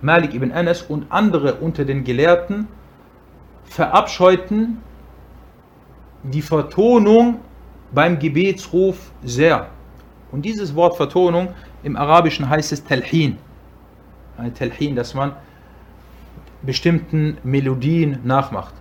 Malik 0.00 0.34
ibn 0.34 0.52
Anas 0.52 0.82
und 0.82 1.06
andere 1.10 1.54
unter 1.54 1.84
den 1.84 2.04
Gelehrten 2.04 2.68
verabscheuten 3.64 4.78
die 6.22 6.42
Vertonung 6.42 7.40
beim 7.92 8.18
Gebetsruf 8.18 9.10
sehr. 9.24 9.68
Und 10.30 10.44
dieses 10.44 10.74
Wort 10.74 10.96
Vertonung 10.96 11.48
im 11.82 11.96
Arabischen 11.96 12.48
heißt 12.48 12.72
es 12.72 12.84
Talhin. 12.84 13.38
Ein 14.36 14.54
Talhin, 14.54 14.94
dass 14.94 15.14
man 15.14 15.32
bestimmten 16.62 17.38
Melodien 17.44 18.18
nachmacht. 18.24 18.74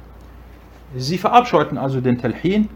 Sie 0.95 1.17
verabscheuten 1.17 1.77
also 1.77 2.01
den 2.01 2.17
Talhin 2.17 2.69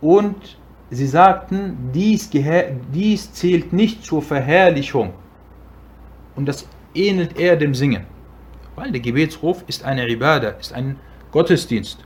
und 0.00 0.58
sie 0.90 1.06
sagten, 1.06 1.90
dies, 1.92 2.30
dies 2.30 3.32
zählt 3.32 3.72
nicht 3.72 4.04
zur 4.04 4.22
Verherrlichung 4.22 5.14
und 6.36 6.46
das 6.46 6.66
ähnelt 6.94 7.38
eher 7.38 7.56
dem 7.56 7.74
Singen. 7.74 8.06
Weil 8.76 8.90
der 8.90 9.00
Gebetsruf 9.00 9.64
ist 9.66 9.84
eine 9.84 10.08
Ibadah, 10.08 10.50
ist 10.60 10.72
ein 10.72 10.96
Gottesdienst. 11.30 12.04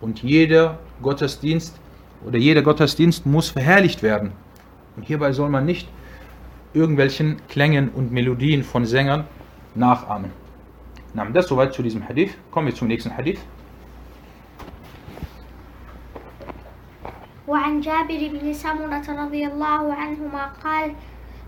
Und 0.00 0.22
jeder 0.22 0.78
Gottesdienst 1.02 1.78
oder 2.26 2.38
jeder 2.38 2.62
Gottesdienst 2.62 3.24
muss 3.26 3.50
verherrlicht 3.50 4.02
werden. 4.02 4.32
Und 4.96 5.06
hierbei 5.06 5.32
soll 5.32 5.48
man 5.48 5.64
nicht 5.64 5.88
irgendwelchen 6.74 7.36
Klängen 7.48 7.88
und 7.88 8.12
Melodien 8.12 8.62
von 8.62 8.84
Sängern 8.84 9.24
nachahmen. 9.74 10.30
Na, 11.14 11.24
das 11.24 11.48
soweit 11.48 11.72
zu 11.72 11.82
diesem 11.82 12.06
Hadith. 12.06 12.32
Kommen 12.50 12.66
wir 12.66 12.74
zum 12.74 12.88
nächsten 12.88 13.16
Hadith. 13.16 13.40
وعن 17.48 17.80
جابر 17.80 18.28
بن 18.32 18.52
سمرة 18.52 19.06
رضي 19.24 19.46
الله 19.46 19.94
عنهما 19.94 20.44
قال 20.64 20.94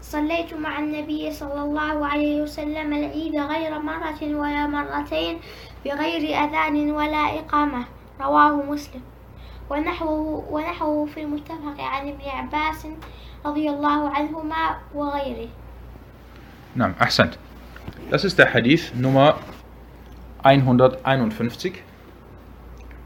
صليت 0.02 0.54
مع 0.54 0.78
النبي 0.78 1.32
صلى 1.32 1.62
الله 1.62 2.06
عليه 2.06 2.42
وسلم 2.42 2.92
العيد 2.92 3.36
غير 3.36 3.78
مرة 3.78 4.20
ولا 4.22 4.66
مرتين 4.66 5.38
بغير 5.84 6.22
أذان 6.44 6.90
ولا 6.90 7.38
إقامة. 7.38 7.84
رواه 8.20 8.62
مسلم. 8.62 9.02
ونحوه, 9.70 10.44
ونحوه 10.50 11.06
في 11.06 11.20
المتفق 11.20 11.80
عن 11.80 12.08
ابن 12.08 12.28
عباس 12.28 12.86
رضي 13.46 13.70
الله 13.70 14.10
عنهما 14.10 14.78
وغيره. 14.94 15.48
نعم 16.76 16.94
أحسنت. 17.02 17.34
Das 18.10 18.24
ist 18.24 18.38
der 18.38 18.54
Hadith 18.54 18.94
Nummer 18.94 19.34
151. 20.44 21.87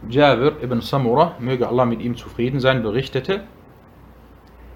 Jabir 0.09 0.57
ibn 0.63 0.81
Samura, 0.81 1.37
möge 1.39 1.69
Allah 1.69 1.85
mit 1.85 2.01
ihm 2.01 2.17
zufrieden 2.17 2.61
sein, 2.61 2.83
berichtete, 2.83 3.45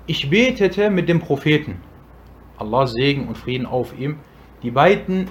ich 0.06 0.30
betete 0.30 0.88
mit 0.90 1.08
dem 1.08 1.20
Propheten, 1.20 1.80
Allah 2.58 2.86
Segen 2.86 3.26
und 3.26 3.36
Frieden 3.36 3.66
auf 3.66 3.98
ihm, 3.98 4.18
die 4.62 4.70
beiden, 4.70 5.28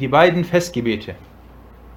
die 0.00 0.08
beiden 0.08 0.44
Festgebete. 0.44 1.14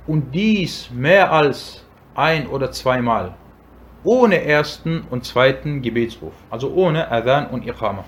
Und 0.06 0.36
dies 0.36 0.90
mehr 0.92 1.32
als 1.32 1.86
ein 2.16 2.48
oder 2.48 2.72
zweimal, 2.72 3.36
ohne 4.04 4.42
ersten 4.44 5.04
und 5.10 5.26
zweiten 5.26 5.82
Gebetsruf, 5.82 6.34
also 6.50 6.74
ohne 6.74 7.10
Adhan 7.12 7.48
und 7.48 7.66
Iqama. 7.66 8.04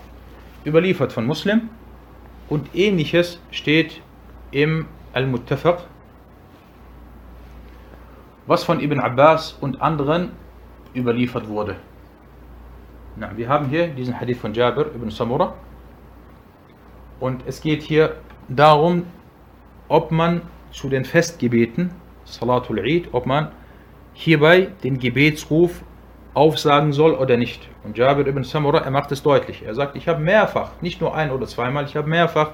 Überliefert 0.64 1.12
von 1.12 1.26
Muslim. 1.26 1.70
Und 2.48 2.74
ähnliches 2.74 3.40
steht 3.50 4.02
im 4.50 4.86
Al-Muttafaq 5.12 5.86
was 8.46 8.64
von 8.64 8.80
Ibn 8.80 9.00
Abbas 9.00 9.56
und 9.60 9.80
anderen 9.80 10.30
überliefert 10.94 11.48
wurde. 11.48 11.76
Na, 13.16 13.30
wir 13.36 13.48
haben 13.48 13.68
hier 13.68 13.88
diesen 13.88 14.18
Hadith 14.18 14.38
von 14.38 14.54
Jabir 14.54 14.86
ibn 14.94 15.10
Samura 15.10 15.54
und 17.18 17.42
es 17.46 17.60
geht 17.60 17.82
hier 17.82 18.16
darum, 18.48 19.04
ob 19.88 20.10
man 20.10 20.42
zu 20.72 20.88
den 20.88 21.04
Festgebeten, 21.04 21.90
Salatul 22.24 22.80
Eid, 22.80 23.08
ob 23.12 23.26
man 23.26 23.48
hierbei 24.14 24.68
den 24.84 24.98
Gebetsruf 24.98 25.82
aufsagen 26.34 26.92
soll 26.92 27.14
oder 27.14 27.36
nicht. 27.36 27.68
Und 27.82 27.98
Jabir 27.98 28.26
ibn 28.26 28.44
Samura, 28.44 28.78
er 28.78 28.90
macht 28.90 29.10
es 29.12 29.22
deutlich. 29.22 29.62
Er 29.64 29.74
sagt, 29.74 29.96
ich 29.96 30.06
habe 30.06 30.20
mehrfach, 30.20 30.70
nicht 30.80 31.00
nur 31.00 31.14
ein 31.14 31.30
oder 31.30 31.46
zweimal, 31.46 31.84
ich 31.84 31.96
habe 31.96 32.08
mehrfach 32.08 32.50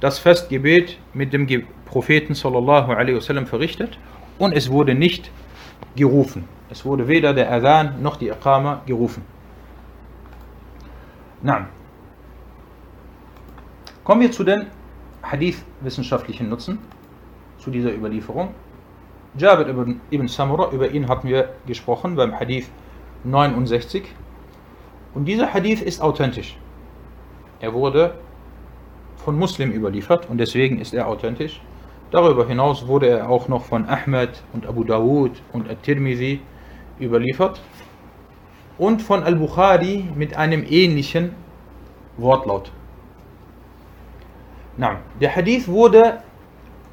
das 0.00 0.18
Festgebet 0.18 0.98
mit 1.14 1.32
dem 1.32 1.46
Propheten 1.86 2.34
sallallahu 2.34 2.92
alaihi 2.92 3.16
wasallam 3.16 3.46
verrichtet 3.46 3.98
und 4.38 4.52
es 4.52 4.70
wurde 4.70 4.94
nicht 4.94 5.30
gerufen. 5.96 6.48
Es 6.70 6.84
wurde 6.84 7.06
weder 7.08 7.34
der 7.34 7.50
Adhan 7.52 8.02
noch 8.02 8.16
die 8.16 8.28
Iqama 8.28 8.82
gerufen. 8.86 9.22
Na. 11.42 11.68
Kommen 14.02 14.22
wir 14.22 14.32
zu 14.32 14.44
den 14.44 14.66
Hadith-wissenschaftlichen 15.22 16.48
Nutzen, 16.48 16.78
zu 17.58 17.70
dieser 17.70 17.94
Überlieferung. 17.94 18.54
Jabir 19.36 19.68
ibn, 19.68 20.00
ibn 20.10 20.28
Samura, 20.28 20.70
über 20.70 20.90
ihn 20.90 21.08
hatten 21.08 21.28
wir 21.28 21.54
gesprochen 21.66 22.14
beim 22.14 22.38
Hadith 22.38 22.68
69. 23.24 24.04
Und 25.14 25.24
dieser 25.26 25.52
Hadith 25.52 25.82
ist 25.82 26.00
authentisch. 26.00 26.56
Er 27.60 27.72
wurde 27.72 28.14
von 29.16 29.38
Muslim 29.38 29.72
überliefert 29.72 30.28
und 30.28 30.38
deswegen 30.38 30.80
ist 30.80 30.92
er 30.92 31.08
authentisch. 31.08 31.60
Darüber 32.14 32.46
hinaus 32.46 32.86
wurde 32.86 33.08
er 33.08 33.28
auch 33.28 33.48
noch 33.48 33.64
von 33.64 33.88
Ahmed 33.88 34.40
und 34.52 34.68
Abu 34.68 34.84
Dawud 34.84 35.32
und 35.52 35.68
At-Tirmidhi 35.68 36.40
überliefert 37.00 37.60
und 38.78 39.02
von 39.02 39.24
Al-Bukhari 39.24 40.04
mit 40.14 40.36
einem 40.36 40.64
ähnlichen 40.64 41.34
Wortlaut. 42.16 42.70
Na, 44.76 45.00
der 45.20 45.34
Hadith 45.34 45.66
wurde 45.66 46.22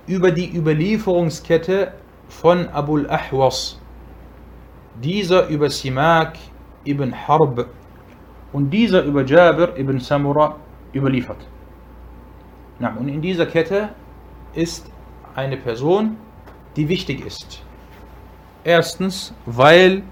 über 0.08 0.32
die 0.32 0.58
Überlieferungskette 0.58 1.94
von 2.28 2.68
Abu 2.70 2.98
al-Ahwas, 2.98 3.80
dieser 5.04 5.50
über 5.50 5.70
Simak 5.70 6.40
ibn 6.84 7.14
Harb 7.28 7.68
und 8.54 8.72
dieser 8.72 9.04
über 9.04 9.24
Jabir 9.24 9.78
ibn 9.78 10.00
Samura 10.00 10.56
überliefert. 10.96 11.46
Na, 12.80 12.96
und 12.98 13.08
in 13.08 13.22
dieser 13.22 13.46
Kette 13.46 13.90
ist 14.56 14.92
eine 15.36 15.58
Person, 15.58 16.18
die 16.76 16.90
wichtig 16.90 17.26
ist. 17.26 17.64
Erstens, 18.64 19.34
weil 19.46 20.04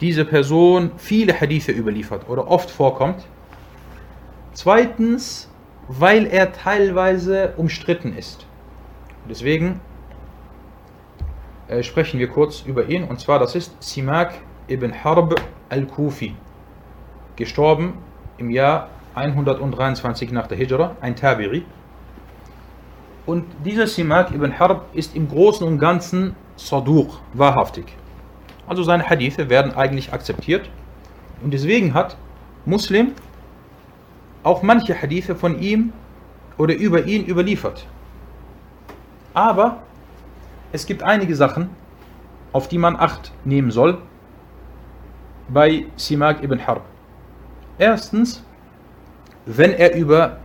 diese 0.00 0.24
Person 0.24 0.92
viele 0.96 1.40
Hadithe 1.40 1.72
überliefert 1.72 2.28
oder 2.28 2.50
oft 2.50 2.70
vorkommt. 2.70 3.24
Zweitens, 4.52 5.48
weil 5.88 6.26
er 6.26 6.52
teilweise 6.52 7.54
umstritten 7.56 8.16
ist. 8.16 8.46
Deswegen 9.28 9.80
äh, 11.68 11.82
sprechen 11.82 12.18
wir 12.18 12.28
kurz 12.28 12.62
über 12.62 12.88
ihn. 12.88 13.04
Und 13.04 13.20
zwar, 13.20 13.38
das 13.38 13.54
ist 13.54 13.82
Simak 13.82 14.34
ibn 14.68 14.92
Harb 15.04 15.40
al-Kufi. 15.68 16.34
Gestorben 17.36 17.94
im 18.38 18.50
Jahr 18.50 18.90
123 19.14 20.32
nach 20.32 20.46
der 20.46 20.58
Hijra, 20.58 20.96
ein 21.00 21.14
Tabi'i. 21.14 21.62
Und 23.24 23.44
dieser 23.64 23.86
Simak 23.86 24.32
ibn 24.32 24.58
Harb 24.58 24.86
ist 24.94 25.14
im 25.14 25.28
Großen 25.28 25.66
und 25.66 25.78
Ganzen 25.78 26.34
Saduq, 26.56 27.20
wahrhaftig. 27.34 27.86
Also 28.66 28.82
seine 28.82 29.08
Hadithe 29.08 29.48
werden 29.48 29.74
eigentlich 29.74 30.12
akzeptiert. 30.12 30.68
Und 31.42 31.52
deswegen 31.52 31.94
hat 31.94 32.16
Muslim 32.64 33.12
auch 34.42 34.62
manche 34.62 35.00
Hadithe 35.00 35.36
von 35.36 35.60
ihm 35.60 35.92
oder 36.58 36.74
über 36.74 37.06
ihn 37.06 37.24
überliefert. 37.24 37.86
Aber 39.34 39.82
es 40.72 40.86
gibt 40.86 41.02
einige 41.02 41.36
Sachen, 41.36 41.70
auf 42.52 42.68
die 42.68 42.78
man 42.78 42.96
Acht 42.96 43.32
nehmen 43.44 43.70
soll 43.70 43.98
bei 45.48 45.86
Simak 45.96 46.42
ibn 46.42 46.66
Harb. 46.66 46.82
Erstens, 47.78 48.44
wenn 49.46 49.72
er 49.72 49.94
über 49.94 50.38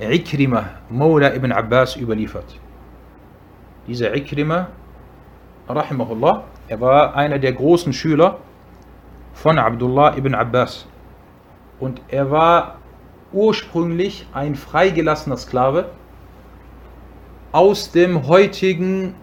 Ikrimah, 0.00 0.64
Mawla 0.90 1.34
ibn 1.34 1.52
Abbas 1.52 1.96
überliefert. 1.96 2.58
Dieser 3.86 4.14
Ikrimah, 4.14 4.68
rahimahullah, 5.68 6.44
er 6.68 6.80
war 6.80 7.16
einer 7.16 7.38
der 7.38 7.52
großen 7.52 7.92
Schüler 7.92 8.38
von 9.32 9.58
Abdullah 9.58 10.16
ibn 10.16 10.34
Abbas. 10.34 10.86
Und 11.80 12.00
er 12.08 12.30
war 12.30 12.78
ursprünglich 13.32 14.26
ein 14.32 14.54
freigelassener 14.54 15.36
Sklave 15.36 15.90
aus 17.52 17.90
dem 17.92 18.26
heutigen 18.26 19.14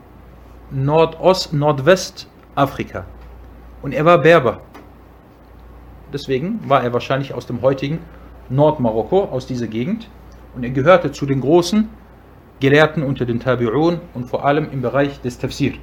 Nordost, 0.71 1.53
Nordwestafrika. 1.53 3.05
Und 3.81 3.93
er 3.93 4.05
war 4.05 4.17
Berber. 4.17 4.61
Deswegen 6.11 6.59
war 6.67 6.83
er 6.83 6.91
wahrscheinlich 6.93 7.33
aus 7.33 7.45
dem 7.45 7.61
heutigen 7.61 7.99
Nordmarokko, 8.49 9.25
aus 9.25 9.45
dieser 9.45 9.67
Gegend. 9.67 10.09
Und 10.55 10.63
er 10.63 10.69
gehörte 10.69 11.11
zu 11.11 11.25
den 11.25 11.41
großen 11.41 11.89
Gelehrten 12.59 13.03
unter 13.03 13.25
den 13.25 13.41
Tabi'un 13.41 13.99
und 14.13 14.29
vor 14.29 14.45
allem 14.45 14.71
im 14.71 14.81
Bereich 14.81 15.21
des 15.21 15.37
Tafsir. 15.37 15.73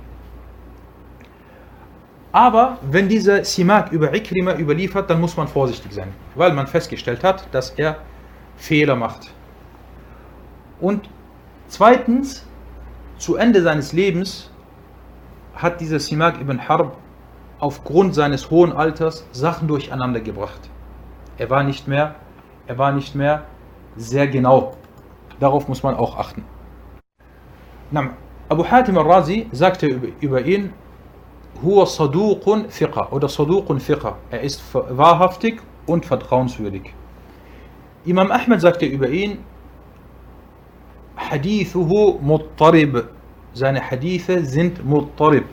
Aber 2.32 2.78
wenn 2.90 3.10
dieser 3.10 3.44
Simak 3.44 3.92
über 3.92 4.14
Ikrima 4.14 4.54
überliefert, 4.56 5.10
dann 5.10 5.20
muss 5.20 5.36
man 5.36 5.48
vorsichtig 5.48 5.92
sein, 5.92 6.08
weil 6.34 6.54
man 6.54 6.66
festgestellt 6.66 7.22
hat, 7.22 7.46
dass 7.52 7.70
er 7.70 7.98
Fehler 8.56 8.96
macht. 8.96 9.34
Und 10.80 11.10
zweitens, 11.68 12.46
zu 13.18 13.36
Ende 13.36 13.62
seines 13.62 13.92
Lebens 13.92 14.50
hat 15.54 15.80
dieser 15.80 16.00
Simak 16.00 16.40
ibn 16.40 16.66
Harb 16.68 16.96
aufgrund 17.58 18.14
seines 18.14 18.50
hohen 18.50 18.72
Alters 18.72 19.26
Sachen 19.32 19.68
durcheinander 19.68 20.20
gebracht. 20.20 20.70
Er 21.36 21.50
war 21.50 21.62
nicht 21.62 21.86
mehr, 21.86 22.14
er 22.66 22.78
war 22.78 22.92
nicht 22.92 23.14
mehr 23.14 23.44
sehr 23.96 24.26
genau. 24.26 24.76
Darauf 25.40 25.68
muss 25.68 25.82
man 25.82 25.94
auch 25.94 26.16
achten. 26.16 26.44
Abu 28.48 28.64
Hatim 28.64 28.98
al-Razi 28.98 29.48
sagte 29.52 29.86
über 30.20 30.42
ihn, 30.42 30.72
Huwa 31.62 31.86
Saduqun 31.86 32.68
Fiqa 32.70 33.08
oder 33.10 33.28
Saduqun 33.28 33.80
Fiqa. 33.80 34.16
Er 34.30 34.40
ist 34.40 34.62
wahrhaftig 34.72 35.60
und 35.86 36.04
vertrauenswürdig. 36.04 36.92
Imam 38.04 38.30
Ahmed 38.30 38.60
sagte 38.60 38.86
über 38.86 39.08
ihn, 39.08 39.38
Hadithuhu 41.16 42.18
Muttarib. 42.20 43.08
Seine 43.54 43.80
Hadithe 43.90 44.44
sind 44.44 44.84
Muttarib. 44.84 45.44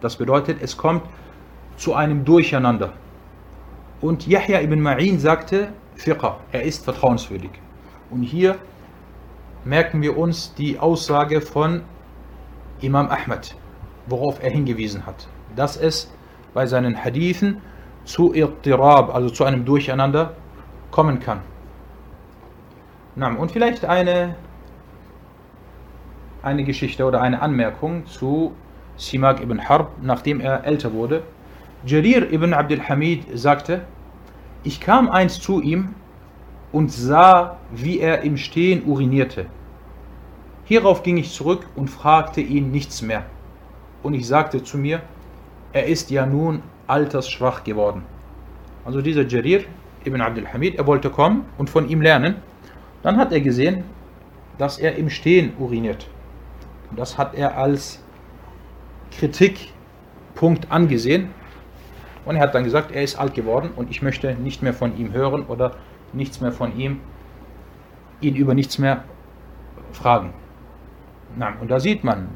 Das 0.00 0.16
bedeutet, 0.16 0.58
es 0.60 0.76
kommt 0.76 1.02
zu 1.76 1.94
einem 1.94 2.24
Durcheinander. 2.24 2.92
Und 4.00 4.26
Yahya 4.26 4.60
ibn 4.60 4.80
Ma'in 4.80 5.18
sagte, 5.18 5.72
Fiqa, 5.96 6.38
er 6.52 6.62
ist 6.62 6.84
vertrauenswürdig. 6.84 7.50
Und 8.10 8.22
hier 8.22 8.56
merken 9.64 10.00
wir 10.00 10.16
uns 10.16 10.54
die 10.54 10.78
Aussage 10.78 11.40
von 11.40 11.82
Imam 12.80 13.08
Ahmed, 13.08 13.54
worauf 14.06 14.42
er 14.42 14.50
hingewiesen 14.50 15.04
hat, 15.04 15.28
dass 15.56 15.76
es 15.76 16.10
bei 16.54 16.66
seinen 16.66 17.02
Hadithen 17.04 17.60
zu 18.04 18.32
Irtirab, 18.32 19.14
also 19.14 19.28
zu 19.28 19.44
einem 19.44 19.64
Durcheinander, 19.64 20.34
kommen 20.90 21.20
kann. 21.20 21.40
Und 23.16 23.50
vielleicht 23.50 23.84
eine, 23.84 24.36
eine 26.42 26.64
Geschichte 26.64 27.04
oder 27.04 27.20
eine 27.20 27.42
Anmerkung 27.42 28.06
zu 28.06 28.54
Simak 28.96 29.40
ibn 29.40 29.68
Harb, 29.68 29.90
nachdem 30.02 30.40
er 30.40 30.64
älter 30.64 30.92
wurde. 30.92 31.22
Jarir 31.84 32.32
ibn 32.32 32.54
Abdul 32.54 32.80
Hamid 32.80 33.26
sagte, 33.36 33.82
ich 34.64 34.80
kam 34.80 35.10
einst 35.10 35.42
zu 35.42 35.60
ihm 35.60 35.94
und 36.72 36.92
sah, 36.92 37.58
wie 37.72 37.98
er 37.98 38.22
im 38.22 38.36
Stehen 38.36 38.84
urinierte. 38.84 39.46
Hierauf 40.64 41.02
ging 41.02 41.16
ich 41.16 41.32
zurück 41.32 41.66
und 41.76 41.88
fragte 41.88 42.40
ihn 42.40 42.70
nichts 42.70 43.00
mehr. 43.00 43.24
Und 44.02 44.14
ich 44.14 44.26
sagte 44.26 44.62
zu 44.62 44.76
mir, 44.76 45.00
er 45.72 45.86
ist 45.86 46.10
ja 46.10 46.26
nun 46.26 46.62
altersschwach 46.86 47.64
geworden. 47.64 48.02
Also 48.84 49.00
dieser 49.00 49.26
Jarir 49.26 49.64
ibn 50.04 50.20
Abdul 50.20 50.46
Hamid, 50.46 50.76
er 50.76 50.86
wollte 50.86 51.10
kommen 51.10 51.46
und 51.56 51.70
von 51.70 51.88
ihm 51.88 52.00
lernen. 52.00 52.36
Dann 53.02 53.16
hat 53.16 53.32
er 53.32 53.40
gesehen, 53.40 53.84
dass 54.58 54.78
er 54.78 54.96
im 54.96 55.08
Stehen 55.08 55.52
uriniert. 55.58 56.06
Und 56.90 56.98
das 56.98 57.16
hat 57.16 57.34
er 57.34 57.56
als 57.56 58.02
Kritikpunkt 59.10 60.70
angesehen. 60.70 61.30
Und 62.24 62.36
er 62.36 62.42
hat 62.42 62.54
dann 62.54 62.64
gesagt, 62.64 62.92
er 62.92 63.02
ist 63.02 63.18
alt 63.18 63.34
geworden 63.34 63.70
und 63.74 63.90
ich 63.90 64.02
möchte 64.02 64.34
nicht 64.34 64.62
mehr 64.62 64.74
von 64.74 64.98
ihm 64.98 65.12
hören 65.12 65.46
oder 65.46 65.76
nichts 66.12 66.40
mehr 66.40 66.52
von 66.52 66.76
ihm, 66.76 67.00
ihn 68.20 68.34
über 68.34 68.54
nichts 68.54 68.78
mehr 68.78 69.04
fragen. 69.92 70.32
Und 71.60 71.70
da 71.70 71.78
sieht 71.78 72.04
man, 72.04 72.28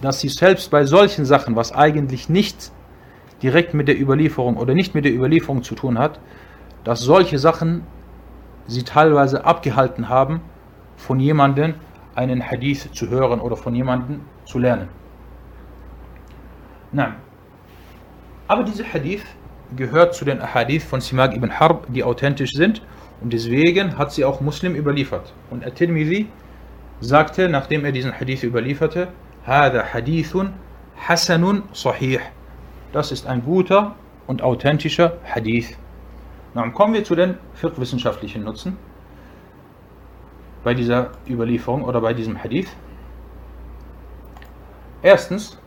dass 0.00 0.20
sie 0.20 0.28
selbst 0.28 0.70
bei 0.70 0.84
solchen 0.84 1.24
Sachen, 1.24 1.56
was 1.56 1.72
eigentlich 1.72 2.28
nicht 2.28 2.72
direkt 3.42 3.74
mit 3.74 3.88
der 3.88 4.00
Überlieferung 4.00 4.56
oder 4.56 4.74
nicht 4.74 4.94
mit 4.94 5.04
der 5.04 5.14
Überlieferung 5.14 5.62
zu 5.62 5.74
tun 5.74 5.98
hat, 5.98 6.18
dass 6.82 7.00
solche 7.00 7.38
Sachen 7.38 7.82
sie 8.66 8.82
teilweise 8.82 9.44
abgehalten 9.44 10.08
haben, 10.08 10.40
von 10.96 11.20
jemandem 11.20 11.74
einen 12.14 12.42
Hadith 12.42 12.92
zu 12.92 13.08
hören 13.08 13.40
oder 13.40 13.56
von 13.56 13.74
jemandem 13.74 14.20
zu 14.44 14.58
lernen. 14.58 14.88
Nein. 16.92 17.16
Aber 18.46 18.62
dieser 18.62 18.84
Hadith 18.84 19.24
gehört 19.76 20.14
zu 20.14 20.24
den 20.24 20.40
Ahadith 20.40 20.84
von 20.84 21.00
Simag 21.00 21.34
ibn 21.34 21.58
Harb, 21.58 21.86
die 21.88 22.04
authentisch 22.04 22.52
sind. 22.52 22.82
Und 23.20 23.32
deswegen 23.32 23.96
hat 23.96 24.12
sie 24.12 24.24
auch 24.24 24.40
Muslim 24.40 24.74
überliefert. 24.74 25.32
Und 25.50 25.64
At-Tirmidhi 25.64 26.26
sagte, 27.00 27.48
nachdem 27.48 27.84
er 27.84 27.92
diesen 27.92 28.18
Hadith 28.18 28.42
überlieferte, 28.42 29.08
Hada 29.46 29.84
Hadithun 29.92 30.54
Hasanun 30.96 31.64
Sahih. 31.72 32.20
Das 32.92 33.12
ist 33.12 33.26
ein 33.26 33.44
guter 33.44 33.94
und 34.26 34.42
authentischer 34.42 35.18
Hadith. 35.24 35.76
Dann 36.54 36.72
kommen 36.72 36.94
wir 36.94 37.04
zu 37.04 37.14
den 37.14 37.36
fiqh-wissenschaftlichen 37.54 38.44
Nutzen 38.44 38.76
bei 40.62 40.72
dieser 40.72 41.10
Überlieferung 41.28 41.84
oder 41.84 42.00
bei 42.00 42.14
diesem 42.14 42.42
Hadith. 42.42 42.68
Erstens, 45.02 45.58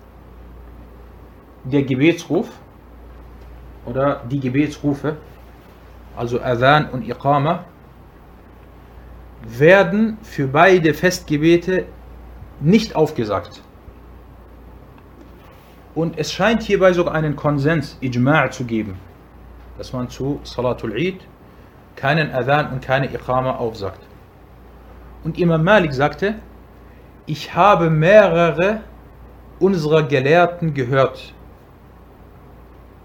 der 1.66 1.84
Gebetsruf 1.84 2.50
oder 3.88 4.22
die 4.30 4.40
Gebetsrufe, 4.40 5.18
also 6.16 6.40
Adhan 6.42 6.90
und 6.92 7.08
Iqama, 7.08 7.66
werden 9.42 10.18
für 10.22 10.48
beide 10.48 10.94
Festgebete 10.94 11.86
nicht 12.60 12.96
aufgesagt. 12.96 13.62
Und 15.96 16.20
es 16.20 16.32
scheint 16.32 16.62
hierbei 16.62 16.94
sogar 16.94 17.16
einen 17.16 17.36
Konsens, 17.36 17.98
Ijma' 18.02 18.52
zu 18.52 18.66
geben 18.66 19.00
dass 19.78 19.94
man 19.94 20.10
zu 20.10 20.40
Salatul 20.44 20.94
Eid 20.94 21.20
keinen 21.96 22.32
Adhan 22.32 22.72
und 22.72 22.82
keine 22.82 23.14
Iqama 23.14 23.56
aufsagt. 23.56 24.02
Und 25.24 25.40
Imam 25.40 25.64
Malik 25.64 25.94
sagte, 25.94 26.36
ich 27.26 27.56
habe 27.56 27.90
mehrere 27.90 28.82
unserer 29.60 30.04
Gelehrten 30.04 30.74
gehört, 30.74 31.34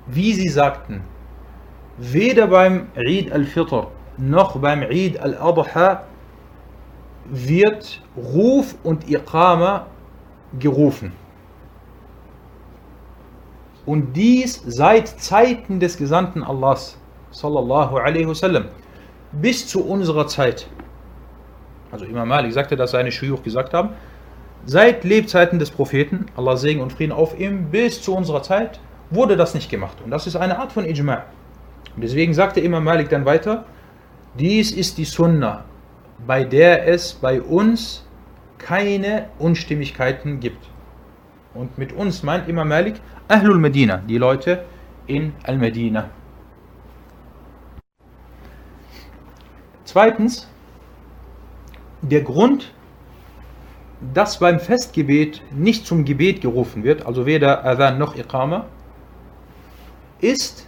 wie 0.07 0.33
sie 0.33 0.49
sagten, 0.49 1.03
weder 1.99 2.47
beim 2.47 2.89
Eid 2.97 3.33
al-Fitr 3.33 3.89
noch 4.19 4.59
beim 4.59 4.83
Eid 4.83 5.19
al-Adha 5.21 6.05
wird 7.27 8.03
Ruf 8.17 8.75
und 8.83 9.09
Iqama 9.09 9.87
gerufen. 10.59 11.13
Und 13.87 14.13
dies 14.15 14.63
seit 14.67 15.09
Zeiten 15.09 15.81
des 15.81 15.97
Gesandten 15.97 16.43
Allahs, 16.45 16.99
sallallahu 17.31 17.97
alaihi 17.97 18.29
wasallam, 18.29 18.67
bis 19.33 19.67
zu 19.67 19.85
unserer 19.85 20.27
Zeit. 20.27 20.69
Also 21.91 22.05
Imam 22.05 22.29
Malik 22.29 22.53
sagte, 22.53 22.77
dass 22.77 22.93
seine 22.93 23.11
Schuyuch 23.11 23.43
gesagt 23.43 23.75
haben, 23.75 23.91
seit 24.67 25.05
Lebzeiten 25.05 25.59
des 25.59 25.71
Propheten, 25.71 26.27
Allah 26.37 26.57
Segen 26.57 26.81
und 26.81 26.93
Frieden 26.93 27.13
auf 27.13 27.39
ihm, 27.39 27.71
bis 27.71 28.01
zu 28.03 28.15
unserer 28.15 28.43
Zeit, 28.43 28.79
wurde 29.15 29.37
das 29.37 29.55
nicht 29.55 29.71
gemacht. 29.71 29.99
Und 30.05 30.11
das 30.11 30.27
ist 30.27 30.37
eine 30.37 30.59
Art 30.59 30.73
von 30.73 30.85
Ijma'. 30.85 31.23
Und 31.95 32.03
deswegen 32.03 32.35
sagte 32.35 32.61
Imam 32.61 32.85
Malik 32.85 33.09
dann 33.11 33.25
weiter, 33.25 33.65
dies 34.39 34.73
ist 34.73 34.99
die 34.99 35.05
Sunna, 35.05 35.65
bei 36.27 36.45
der 36.45 36.89
es 36.89 37.13
bei 37.13 37.41
uns 37.41 38.07
keine 38.59 39.29
Unstimmigkeiten 39.39 40.41
gibt. 40.41 40.69
Und 41.55 41.77
mit 41.77 41.93
uns 41.93 42.23
meint 42.23 42.49
Imam 42.49 42.69
Malik 42.69 43.01
Ahlul 43.29 43.59
Medina, 43.59 43.99
die 43.99 44.19
Leute 44.19 44.65
in 45.07 45.35
Al-Medina. 45.43 46.09
Zweitens, 49.85 50.49
der 52.01 52.23
Grund, 52.23 52.73
dass 54.15 54.39
beim 54.39 54.59
Festgebet 54.59 55.43
nicht 55.53 55.87
zum 55.87 56.05
Gebet 56.05 56.41
gerufen 56.41 56.83
wird, 56.83 57.05
also 57.05 57.27
weder 57.27 57.65
Adhan 57.67 57.99
noch 57.99 58.17
Iqama, 58.17 58.67
ist, 60.23 60.67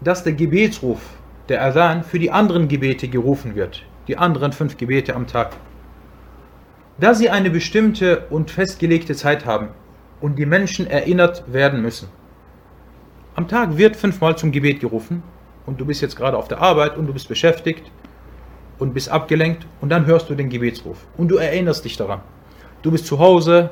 dass 0.00 0.24
der 0.24 0.34
Gebetsruf, 0.34 1.00
der 1.48 1.64
Adhan, 1.64 2.04
für 2.04 2.18
die 2.18 2.30
anderen 2.30 2.68
Gebete 2.68 3.08
gerufen 3.08 3.54
wird, 3.54 3.84
die 4.08 4.18
anderen 4.18 4.52
fünf 4.52 4.76
Gebete 4.76 5.14
am 5.14 5.26
Tag. 5.26 5.56
Da 6.98 7.14
sie 7.14 7.30
eine 7.30 7.50
bestimmte 7.50 8.26
und 8.30 8.50
festgelegte 8.50 9.14
Zeit 9.14 9.46
haben, 9.46 9.68
und 10.20 10.38
die 10.38 10.46
Menschen 10.46 10.86
erinnert 10.86 11.44
werden 11.52 11.82
müssen. 11.82 12.08
Am 13.34 13.48
Tag 13.48 13.76
wird 13.76 13.96
fünfmal 13.96 14.36
zum 14.36 14.50
Gebet 14.50 14.80
gerufen 14.80 15.22
und 15.66 15.80
du 15.80 15.84
bist 15.84 16.00
jetzt 16.00 16.16
gerade 16.16 16.38
auf 16.38 16.48
der 16.48 16.60
Arbeit 16.60 16.96
und 16.96 17.06
du 17.06 17.12
bist 17.12 17.28
beschäftigt 17.28 17.90
und 18.78 18.94
bist 18.94 19.10
abgelenkt 19.10 19.66
und 19.80 19.90
dann 19.90 20.06
hörst 20.06 20.30
du 20.30 20.34
den 20.34 20.48
Gebetsruf 20.48 21.06
und 21.16 21.28
du 21.28 21.36
erinnerst 21.36 21.84
dich 21.84 21.96
daran. 21.96 22.20
Du 22.82 22.90
bist 22.90 23.06
zu 23.06 23.18
Hause 23.18 23.70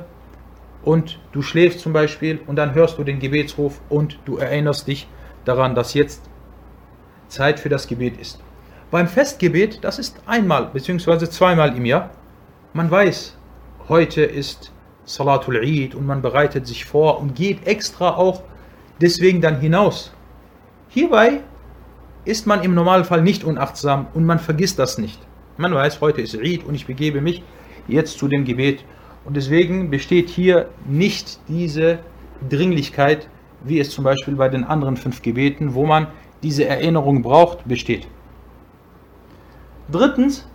und 0.83 1.19
du 1.31 1.41
schläfst 1.41 1.79
zum 1.79 1.93
Beispiel 1.93 2.39
und 2.45 2.57
dann 2.57 2.75
hörst 2.75 2.97
du 2.97 3.03
den 3.03 3.19
Gebetsruf 3.19 3.81
und 3.89 4.19
du 4.25 4.37
erinnerst 4.37 4.87
dich 4.87 5.07
daran, 5.45 5.75
dass 5.75 5.93
jetzt 5.93 6.21
Zeit 7.27 7.59
für 7.59 7.69
das 7.69 7.87
Gebet 7.87 8.17
ist. 8.17 8.39
Beim 8.91 9.07
Festgebet, 9.07 9.83
das 9.83 9.99
ist 9.99 10.21
einmal 10.25 10.67
bzw. 10.67 11.27
zweimal 11.29 11.75
im 11.75 11.85
Jahr. 11.85 12.11
Man 12.73 12.89
weiß, 12.89 13.37
heute 13.89 14.21
ist 14.21 14.71
Salatul 15.05 15.57
Eid 15.57 15.95
und 15.95 16.05
man 16.05 16.21
bereitet 16.21 16.67
sich 16.67 16.85
vor 16.85 17.19
und 17.19 17.35
geht 17.35 17.65
extra 17.67 18.15
auch 18.15 18.43
deswegen 19.01 19.41
dann 19.41 19.59
hinaus. 19.59 20.11
Hierbei 20.89 21.41
ist 22.25 22.47
man 22.47 22.63
im 22.63 22.73
Normalfall 22.73 23.21
nicht 23.21 23.43
unachtsam 23.43 24.07
und 24.13 24.25
man 24.25 24.39
vergisst 24.39 24.79
das 24.79 24.97
nicht. 24.97 25.19
Man 25.57 25.73
weiß, 25.73 26.01
heute 26.01 26.21
ist 26.21 26.35
Eid 26.35 26.63
und 26.63 26.75
ich 26.75 26.85
begebe 26.85 27.21
mich 27.21 27.43
jetzt 27.87 28.17
zu 28.17 28.27
dem 28.27 28.45
Gebet. 28.45 28.83
Und 29.23 29.35
deswegen 29.35 29.89
besteht 29.89 30.29
hier 30.29 30.69
nicht 30.85 31.39
diese 31.47 31.99
Dringlichkeit, 32.47 33.27
wie 33.65 33.79
es 33.79 33.89
zum 33.89 34.03
Beispiel 34.03 34.35
bei 34.35 34.49
den 34.49 34.63
anderen 34.63 34.95
fünf 34.95 35.21
Gebeten, 35.21 35.73
wo 35.73 35.85
man 35.85 36.07
diese 36.43 36.65
Erinnerung 36.65 37.21
braucht, 37.21 37.67
besteht. 37.67 38.07
Drittens, 39.91 40.47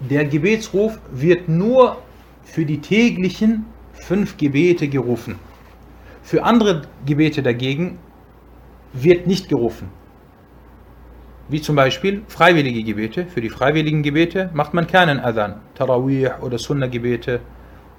der 0.00 0.24
Gebetsruf 0.24 0.98
wird 1.10 1.48
nur 1.48 1.98
für 2.42 2.64
die 2.64 2.80
täglichen 2.80 3.66
fünf 3.92 4.36
Gebete 4.36 4.88
gerufen. 4.88 5.36
Für 6.22 6.44
andere 6.44 6.82
Gebete 7.06 7.42
dagegen 7.42 7.98
wird 8.92 9.26
nicht 9.26 9.48
gerufen. 9.48 9.88
Wie 11.48 11.60
zum 11.60 11.76
Beispiel 11.76 12.22
freiwillige 12.28 12.82
Gebete. 12.82 13.26
Für 13.26 13.40
die 13.40 13.50
freiwilligen 13.50 14.02
Gebete 14.02 14.50
macht 14.54 14.74
man 14.74 14.86
keinen 14.86 15.20
Adhan, 15.20 15.60
Tarawih 15.74 16.30
oder 16.40 16.58
Sunnah-Gebete 16.58 17.40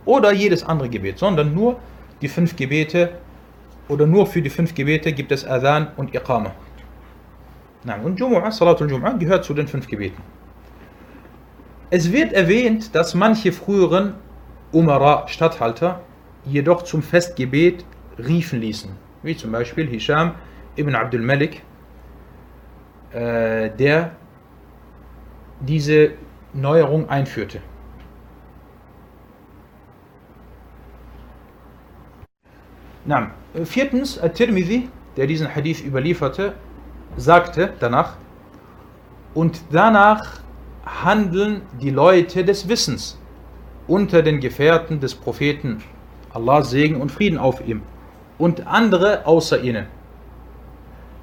oder 0.05 0.31
jedes 0.31 0.63
andere 0.63 0.89
Gebet, 0.89 1.19
sondern 1.19 1.53
nur 1.53 1.79
die 2.21 2.27
fünf 2.27 2.55
Gebete 2.55 3.11
oder 3.87 4.05
nur 4.05 4.27
für 4.27 4.41
die 4.41 4.49
fünf 4.49 4.73
Gebete 4.73 5.11
gibt 5.13 5.31
es 5.31 5.45
Adhan 5.45 5.89
und 5.97 6.13
Iqama. 6.13 6.51
Und 8.03 8.19
Jumu'ah, 8.19 8.51
Salatul 8.51 8.87
Jumu'ah 8.87 9.17
gehört 9.17 9.43
zu 9.43 9.53
den 9.53 9.67
fünf 9.67 9.87
Gebeten. 9.87 10.21
Es 11.89 12.11
wird 12.11 12.33
erwähnt, 12.33 12.95
dass 12.95 13.13
manche 13.13 13.51
früheren 13.51 14.15
Umara, 14.71 15.27
Statthalter, 15.27 16.01
jedoch 16.45 16.83
zum 16.83 17.03
Festgebet 17.03 17.85
riefen 18.17 18.61
ließen. 18.61 18.89
Wie 19.21 19.35
zum 19.35 19.51
Beispiel 19.51 19.87
Hisham 19.87 20.35
ibn 20.75 20.95
Abdul 20.95 21.21
Malik, 21.21 21.61
äh, 23.11 23.69
der 23.69 24.11
diese 25.59 26.11
Neuerung 26.53 27.09
einführte. 27.09 27.59
Na, 33.05 33.31
viertens, 33.63 34.19
At-Tirmidhi, 34.19 34.89
der 35.15 35.27
diesen 35.27 35.53
Hadith 35.53 35.83
überlieferte, 35.85 36.53
sagte 37.17 37.73
danach, 37.79 38.17
und 39.33 39.61
danach 39.71 40.39
handeln 40.85 41.61
die 41.81 41.89
Leute 41.89 42.43
des 42.43 42.67
Wissens 42.67 43.17
unter 43.87 44.21
den 44.21 44.39
Gefährten 44.39 44.99
des 44.99 45.15
Propheten, 45.15 45.83
Allah 46.33 46.63
Segen 46.63 46.99
und 46.99 47.11
Frieden 47.11 47.37
auf 47.37 47.65
ihm, 47.67 47.81
und 48.37 48.67
andere 48.67 49.25
außer 49.25 49.61
ihnen, 49.61 49.85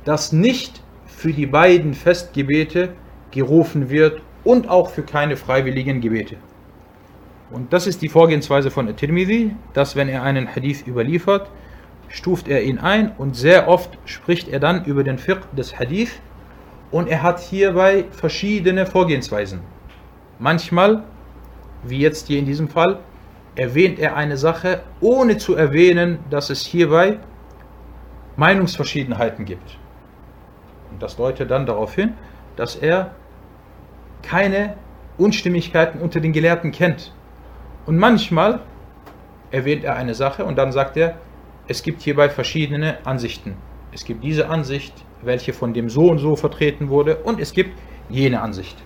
dass 0.05 0.33
nicht 0.33 0.83
für 1.07 1.33
die 1.33 1.47
beiden 1.47 1.95
Festgebete 1.95 2.91
gerufen 3.31 3.91
wird 3.91 4.23
und 4.45 4.69
auch 4.69 4.91
für 4.91 5.03
keine 5.03 5.37
freiwilligen 5.37 6.01
Gebete. 6.01 6.37
Und 7.51 7.73
das 7.73 7.87
ist 7.87 8.01
die 8.03 8.09
Vorgehensweise 8.09 8.71
von 8.71 8.89
At-Tirmidhi, 8.89 9.55
dass 9.73 9.97
wenn 9.97 10.09
er 10.09 10.23
einen 10.23 10.55
Hadith 10.55 10.87
überliefert, 10.87 11.51
stuft 12.11 12.49
er 12.49 12.63
ihn 12.63 12.79
ein 12.79 13.13
und 13.17 13.37
sehr 13.37 13.69
oft 13.69 13.97
spricht 14.05 14.49
er 14.49 14.61
dann 14.61 14.85
über 14.85 15.05
den 15.05 15.17
Fiqh 15.17 15.47
des 15.57 15.79
Hadith 15.79 16.21
und 16.91 17.09
er 17.09 17.23
hat 17.23 17.41
hierbei 17.41 18.05
verschiedene 18.11 18.85
Vorgehensweisen. 18.85 19.61
Manchmal, 20.39 21.05
wie 21.85 22.01
jetzt 22.01 22.27
hier 22.27 22.41
in 22.41 22.47
diesem 22.47 22.69
Fall, 22.69 22.99
erwähnt 23.55 23.99
er 23.99 24.17
eine 24.17 24.37
Sache, 24.37 24.83
ohne 25.01 25.39
zu 25.39 25.55
erwähnen, 25.55 26.19
dass 26.31 26.51
es 26.51 26.67
hierbei 26.67 27.21
Meinungsverschiedenheiten 28.37 29.45
gibt. 29.45 29.79
Und 30.91 31.03
das 31.03 31.17
deutet 31.17 31.51
dann 31.51 31.67
darauf 31.67 31.95
hin, 31.95 32.15
dass 32.57 32.75
er 32.75 33.15
keine 34.23 34.77
Unstimmigkeiten 35.17 36.01
unter 36.01 36.21
den 36.21 36.33
Gelehrten 36.33 36.73
kennt. 36.73 37.13
Und 37.87 37.99
manchmal 37.99 38.61
erwähnt 39.51 39.85
er 39.85 39.97
eine 39.97 40.15
Sache 40.15 40.45
und 40.45 40.57
dann 40.57 40.73
sagt 40.73 40.97
er, 40.97 41.17
es 41.70 41.82
gibt 41.84 42.02
hierbei 42.02 42.30
verschiedene 42.30 43.06
Ansichten. 43.06 43.56
Es 43.92 44.06
gibt 44.06 44.24
diese 44.24 44.50
Ansicht, 44.50 44.94
welche 45.22 45.54
von 45.54 45.74
dem 45.74 45.90
so 45.90 46.10
und 46.12 46.20
so 46.20 46.36
vertreten 46.36 46.90
wurde, 46.90 47.18
und 47.18 47.40
es 47.40 47.54
gibt 47.54 47.78
jene 48.10 48.42
Ansicht. 48.42 48.78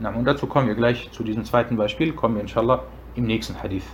Na, 0.00 0.10
und 0.10 0.24
dazu 0.24 0.46
kommen 0.46 0.66
wir 0.66 0.74
gleich 0.74 1.10
zu 1.12 1.22
diesem 1.22 1.44
zweiten 1.44 1.76
Beispiel, 1.76 2.12
kommen 2.12 2.36
wir 2.36 2.42
inshallah 2.42 2.82
im 3.14 3.26
nächsten 3.26 3.62
Hadith. 3.62 3.84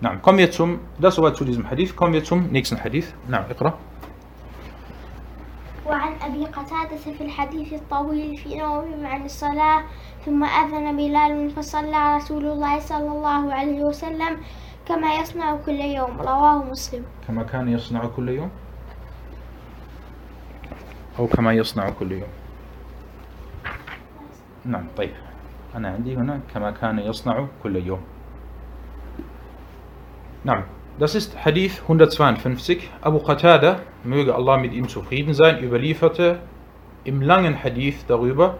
Na, 0.00 0.16
kommen 0.16 0.38
wir 0.38 0.50
zum, 0.50 0.80
das 0.98 1.16
soweit 1.16 1.36
zu 1.36 1.44
diesem 1.44 1.68
Hadith, 1.68 1.96
kommen 1.96 2.12
wir 2.12 2.24
zum 2.24 2.48
nächsten 2.48 2.82
Hadith. 2.82 3.14
Na, 3.26 3.44
اقرأ. 3.50 3.74
وعن 5.88 6.12
أبي 6.22 6.44
قتادة 6.44 7.12
في 7.18 7.24
الحديث 7.24 7.72
الطويل 7.72 8.36
في 8.36 8.56
نومهم 8.56 9.06
عن 9.06 9.24
الصلاة 9.24 9.82
ثم 10.26 10.44
أذن 10.44 10.96
بلال 10.96 11.50
فصلى 11.50 12.16
رسول 12.16 12.44
الله 12.46 12.78
صلى 12.78 13.08
الله 13.08 13.52
عليه 13.52 13.82
وسلم 13.84 14.36
كما 14.88 15.14
يصنع 15.14 15.56
كل 15.66 15.80
يوم 15.80 16.20
رواه 16.20 16.64
مسلم 16.64 17.04
كما 17.28 17.42
كان 17.42 17.68
يصنع 17.68 18.06
كل 18.16 18.28
يوم 18.28 18.50
أو 21.18 21.26
كما 21.26 21.52
يصنع 21.52 21.90
كل 21.90 22.12
يوم 22.12 22.32
نعم 24.64 24.86
طيب 24.96 25.10
أنا 25.74 25.88
عندي 25.88 26.16
هنا 26.16 26.40
كما 26.54 26.70
كان 26.70 26.98
يصنع 26.98 27.46
كل 27.62 27.76
يوم 27.76 28.00
نعم 30.44 30.62
Das 30.98 31.14
ist 31.14 31.44
Hadith 31.44 31.80
152. 31.86 32.90
Abu 33.02 33.20
Qatada, 33.20 33.82
möge 34.02 34.34
Allah 34.34 34.58
mit 34.58 34.72
ihm 34.72 34.88
zufrieden 34.88 35.32
sein, 35.32 35.62
überlieferte 35.62 36.40
im 37.04 37.22
langen 37.22 37.62
Hadith 37.62 38.04
darüber, 38.08 38.58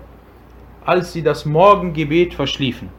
als 0.87 1.12
sie 1.12 1.24
das 1.24 1.44
Morgengebet 1.46 2.34
verschliefen. 2.34 2.90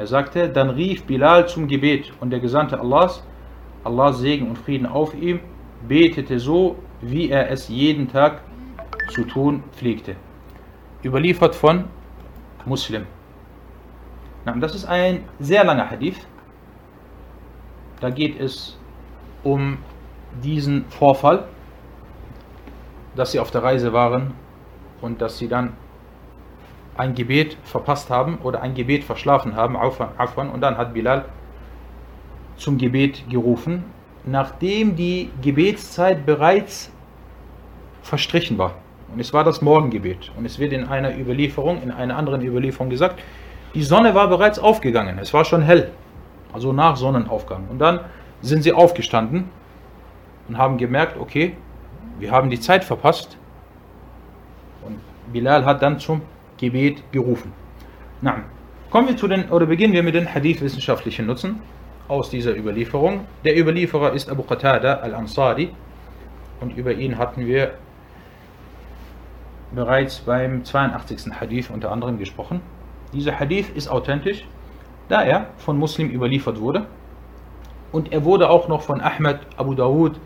Er 0.00 0.06
sagte, 0.06 0.48
dann 0.48 0.70
rief 0.70 1.04
Bilal 1.04 1.46
zum 1.46 1.68
Gebet 1.68 2.10
und 2.20 2.30
der 2.30 2.40
Gesandte 2.40 2.80
Allahs, 2.80 3.22
Allahs 3.84 4.18
Segen 4.18 4.48
und 4.48 4.56
Frieden 4.56 4.86
auf 4.86 5.14
ihm, 5.14 5.40
betete 5.86 6.38
so, 6.38 6.76
wie 7.02 7.28
er 7.28 7.50
es 7.50 7.68
jeden 7.68 8.08
Tag 8.08 8.40
zu 9.10 9.24
tun 9.24 9.62
pflegte. 9.72 10.16
Überliefert 11.04 11.54
von 11.54 11.84
Muslim. 12.64 13.04
Das 14.58 14.74
ist 14.74 14.86
ein 14.86 15.24
sehr 15.38 15.64
langer 15.64 15.90
Hadith. 15.90 16.26
Da 18.00 18.08
geht 18.08 18.40
es 18.40 18.78
um 19.44 19.76
diesen 20.42 20.86
Vorfall, 20.86 21.44
dass 23.16 23.32
sie 23.32 23.38
auf 23.38 23.50
der 23.50 23.62
Reise 23.62 23.92
waren 23.92 24.32
und 25.02 25.20
dass 25.20 25.36
sie 25.36 25.48
dann 25.48 25.74
ein 27.00 27.14
Gebet 27.14 27.56
verpasst 27.64 28.10
haben 28.10 28.38
oder 28.42 28.62
ein 28.62 28.74
Gebet 28.74 29.04
verschlafen 29.04 29.56
haben, 29.56 29.76
Afwan, 29.76 30.50
und 30.50 30.60
dann 30.60 30.76
hat 30.76 30.94
Bilal 30.94 31.24
zum 32.56 32.78
Gebet 32.78 33.28
gerufen, 33.28 33.84
nachdem 34.24 34.96
die 34.96 35.30
Gebetszeit 35.40 36.26
bereits 36.26 36.92
verstrichen 38.02 38.58
war. 38.58 38.74
Und 39.12 39.18
es 39.18 39.32
war 39.32 39.44
das 39.44 39.60
Morgengebet. 39.62 40.30
Und 40.36 40.44
es 40.44 40.58
wird 40.58 40.72
in 40.72 40.84
einer 40.84 41.16
Überlieferung, 41.18 41.82
in 41.82 41.90
einer 41.90 42.16
anderen 42.16 42.42
Überlieferung 42.42 42.90
gesagt, 42.90 43.20
die 43.74 43.82
Sonne 43.82 44.14
war 44.14 44.28
bereits 44.28 44.58
aufgegangen, 44.58 45.18
es 45.18 45.32
war 45.32 45.44
schon 45.44 45.62
hell 45.62 45.90
also 46.52 46.72
nach 46.72 46.96
Sonnenaufgang. 46.96 47.68
Und 47.68 47.78
dann 47.78 48.00
sind 48.42 48.62
sie 48.62 48.72
aufgestanden 48.72 49.48
und 50.48 50.58
haben 50.58 50.78
gemerkt, 50.78 51.18
okay, 51.18 51.56
wir 52.18 52.30
haben 52.30 52.50
die 52.50 52.60
Zeit 52.60 52.84
verpasst. 52.84 53.36
Und 54.84 54.98
Bilal 55.32 55.64
hat 55.64 55.82
dann 55.82 55.98
zum 55.98 56.22
Gebet 56.60 57.02
gerufen. 57.10 57.52
Na, 58.20 58.44
kommen 58.90 59.08
wir 59.08 59.16
zu 59.16 59.26
den, 59.26 59.48
oder 59.50 59.66
beginnen 59.66 59.92
wir 59.92 60.02
mit 60.02 60.14
den 60.14 60.32
Hadith-wissenschaftlichen 60.32 61.26
Nutzen 61.26 61.60
aus 62.06 62.30
dieser 62.30 62.56
Überlieferung. 62.56 63.26
Der 63.44 63.58
Überlieferer 63.58 64.12
ist 64.12 64.30
Abu 64.30 64.42
Qatada 64.42 64.94
al-Ansari 64.94 65.70
und 66.60 66.76
über 66.76 66.92
ihn 66.92 67.18
hatten 67.18 67.46
wir 67.46 67.74
bereits 69.74 70.20
beim 70.20 70.64
82. 70.64 71.32
Hadith 71.40 71.70
unter 71.70 71.90
anderem 71.90 72.18
gesprochen. 72.18 72.60
Dieser 73.12 73.40
Hadith 73.40 73.70
ist 73.74 73.88
authentisch 73.88 74.44
da 75.10 75.22
er 75.22 75.46
von 75.58 75.76
Muslim 75.76 76.08
überliefert 76.08 76.60
wurde. 76.60 76.86
Und 77.92 78.12
er 78.12 78.24
wurde 78.24 78.48
auch 78.48 78.68
noch 78.68 78.82
von 78.82 79.00
Ahmed, 79.00 79.40
Abu 79.56 79.74
Dawud, 79.74 80.18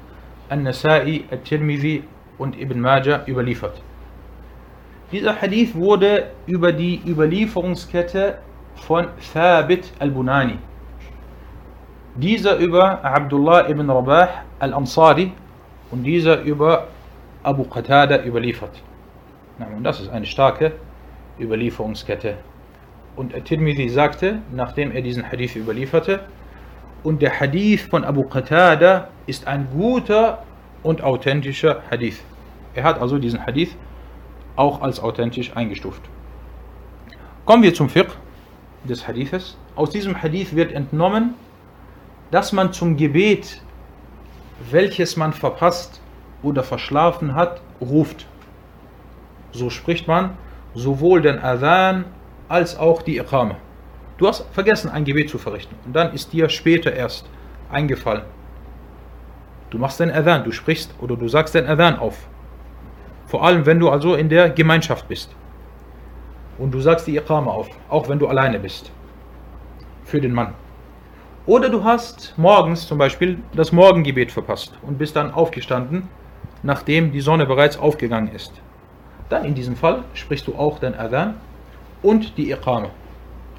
An-Nasai, 0.51 1.25
Al-Tirmidhi 1.31 2.05
und 2.37 2.61
Ibn 2.61 2.79
Majah 2.79 3.27
überliefert. 3.27 3.81
Dieser 5.15 5.41
Hadith 5.41 5.77
wurde 5.77 6.31
über 6.45 6.73
die 6.73 7.01
Überlieferungskette 7.07 8.39
von 8.75 9.07
Thabit 9.33 9.93
al-Bunani. 10.01 10.59
Dieser 12.17 12.57
über 12.57 13.05
Abdullah 13.05 13.69
ibn 13.69 13.89
Rabah 13.89 14.29
al-Ansari 14.59 15.31
und 15.93 16.03
dieser 16.03 16.41
über 16.43 16.89
Abu 17.45 17.63
Qatada 17.63 18.25
überliefert. 18.25 18.83
Und 19.77 19.85
das 19.85 20.01
ist 20.01 20.09
eine 20.09 20.27
starke 20.27 20.73
Überlieferungskette. 21.39 22.35
Und 23.15 23.37
At-Tirmidhi 23.37 23.91
sagte, 23.91 24.41
nachdem 24.51 24.91
er 24.91 25.03
diesen 25.03 25.31
Hadith 25.31 25.55
überlieferte, 25.55 26.25
und 27.05 27.23
der 27.23 27.39
Hadith 27.39 27.83
von 27.83 28.03
Abu 28.03 28.25
Qatada 28.25 29.11
ist 29.29 29.47
ein 29.47 29.69
guter 29.73 30.43
und 30.83 31.05
authentischer 31.05 31.83
Hadith. 31.89 32.21
Er 32.75 32.83
hat 32.83 33.01
also 33.01 33.17
diesen 33.19 33.47
Hadith 33.47 33.77
auch 34.57 34.83
als 34.83 35.01
authentisch 35.01 35.57
eingestuft. 35.57 36.03
Kommen 37.45 37.63
wir 37.63 37.75
zum 37.75 37.89
Fiqh 37.89 38.13
des 38.85 39.07
Hadithes. 39.07 39.57
Aus 39.77 39.91
diesem 39.91 40.23
Hadith 40.23 40.55
wird 40.55 40.73
entnommen, 40.73 41.35
dass 42.31 42.53
man 42.53 42.73
zum 42.73 42.97
Gebet, 42.97 43.63
welches 44.71 45.17
man 45.17 45.33
verpasst 45.33 46.01
oder 46.43 46.63
verschlafen 46.63 47.35
hat, 47.35 47.61
ruft. 47.81 48.27
So 49.53 49.71
spricht 49.71 50.09
man 50.09 50.37
sowohl 50.75 51.23
den 51.23 51.39
Adhan 51.39 52.05
als 52.49 52.77
auch 52.77 53.03
die 53.03 53.19
Iqame. 53.19 53.57
Du 54.19 54.29
hast 54.29 54.47
vergessen, 54.53 54.91
ein 54.91 55.05
Gebet 55.05 55.29
zu 55.29 55.39
verrichten 55.39 55.77
und 55.85 55.95
dann 55.95 56.13
ist 56.13 56.33
dir 56.33 56.49
später 56.49 56.93
erst 56.93 57.29
eingefallen. 57.71 58.23
Du 59.71 59.79
machst 59.79 59.99
den 59.99 60.11
Adhan, 60.11 60.45
du 60.45 60.53
sprichst 60.53 60.95
oder 61.01 61.17
du 61.17 61.29
sagst 61.29 61.55
den 61.55 61.67
Adhan 61.67 61.99
auf. 61.99 62.29
Vor 63.27 63.45
allem, 63.45 63.67
wenn 63.67 63.81
du 63.81 63.89
also 63.91 64.15
in 64.15 64.29
der 64.29 64.51
Gemeinschaft 64.51 65.09
bist. 65.09 65.35
Und 66.59 66.73
du 66.73 66.81
sagst 66.81 67.07
die 67.07 67.17
Iqama 67.17 67.51
auf, 67.51 67.69
auch 67.89 68.09
wenn 68.09 68.19
du 68.19 68.29
alleine 68.29 68.59
bist. 68.59 68.93
Für 70.05 70.21
den 70.21 70.33
Mann. 70.33 70.55
Oder 71.47 71.69
du 71.69 71.85
hast 71.85 72.35
morgens 72.37 72.87
zum 72.87 72.99
Beispiel 72.99 73.39
das 73.55 73.73
Morgengebet 73.73 74.33
verpasst 74.33 74.73
und 74.83 74.99
bist 74.99 75.17
dann 75.17 75.33
aufgestanden, 75.33 76.09
nachdem 76.63 77.13
die 77.13 77.21
Sonne 77.21 77.45
bereits 77.45 77.79
aufgegangen 77.79 78.33
ist. 78.35 78.53
Dann 79.29 79.45
in 79.45 79.55
diesem 79.55 79.77
Fall 79.77 80.05
sprichst 80.15 80.47
du 80.47 80.55
auch 80.55 80.79
den 80.79 80.95
Adhan 80.95 81.35
und 82.03 82.39
die 82.39 82.51
Iqama. 82.51 82.91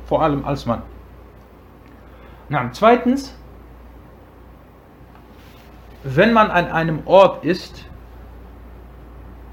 Vor 0.06 0.22
allem 0.22 0.46
als 0.46 0.66
Mann. 0.66 0.84
Na, 2.50 2.70
zweitens, 2.72 3.36
wenn 6.04 6.34
man 6.34 6.52
an 6.52 6.68
einem 6.68 7.00
Ort 7.06 7.44
ist, 7.44 7.86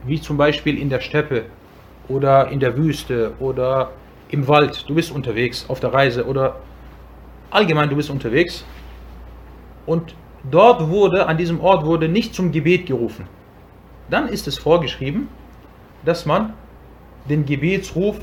wie 0.05 0.21
zum 0.21 0.37
Beispiel 0.37 0.79
in 0.79 0.88
der 0.88 1.01
Steppe 1.01 1.45
oder 2.09 2.49
in 2.49 2.61
der 2.61 2.77
Wüste 2.77 3.33
oder 3.38 3.91
im 4.29 4.49
Wald, 4.49 4.85
du 4.88 4.95
bist 4.95 5.12
unterwegs 5.12 5.67
auf 5.69 5.81
der 5.81 5.93
Reise 5.93 6.27
oder 6.27 6.57
allgemein 7.51 7.88
du 7.88 7.97
bist 7.97 8.11
unterwegs 8.11 8.65
und 9.87 10.15
dort 10.51 10.88
wurde, 10.88 11.27
an 11.27 11.37
diesem 11.37 11.61
Ort 11.61 11.85
wurde 11.85 12.09
nicht 12.09 12.35
zum 12.35 12.51
Gebet 12.51 12.87
gerufen, 12.87 13.27
dann 14.11 14.29
ist 14.29 14.49
es 14.49 14.59
vorgeschrieben, 14.59 15.29
dass 16.05 16.27
man 16.27 16.55
den 17.29 17.45
Gebetsruf 17.45 18.17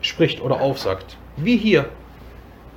spricht 0.00 0.40
oder 0.40 0.60
aufsagt. 0.60 1.16
Wie 1.36 1.56
hier 1.56 1.86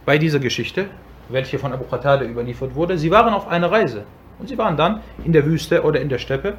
bei 0.06 0.18
dieser 0.18 0.40
Geschichte, 0.40 0.88
welche 1.30 1.60
von 1.60 1.74
Abu 1.74 1.84
Qatada 1.84 2.26
überliefert 2.26 2.76
wurde. 2.76 2.98
Sie 2.98 3.12
waren 3.12 3.34
auf 3.34 3.48
einer 3.48 3.72
Reise 3.72 4.06
und 4.40 4.48
sie 4.48 4.58
waren 4.58 4.78
dann 4.78 5.02
in 5.24 5.34
der 5.34 5.46
Wüste 5.46 5.84
oder 5.84 6.00
in 6.00 6.10
der 6.10 6.18
Steppe 6.18 6.56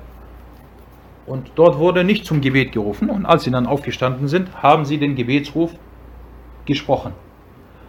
und 1.28 1.52
dort 1.54 1.78
wurde 1.78 2.04
nicht 2.04 2.24
zum 2.24 2.40
Gebet 2.40 2.72
gerufen. 2.72 3.10
Und 3.10 3.26
als 3.26 3.44
sie 3.44 3.50
dann 3.50 3.66
aufgestanden 3.66 4.28
sind, 4.28 4.62
haben 4.62 4.84
sie 4.84 4.98
den 4.98 5.14
Gebetsruf 5.14 5.72
gesprochen. 6.64 7.12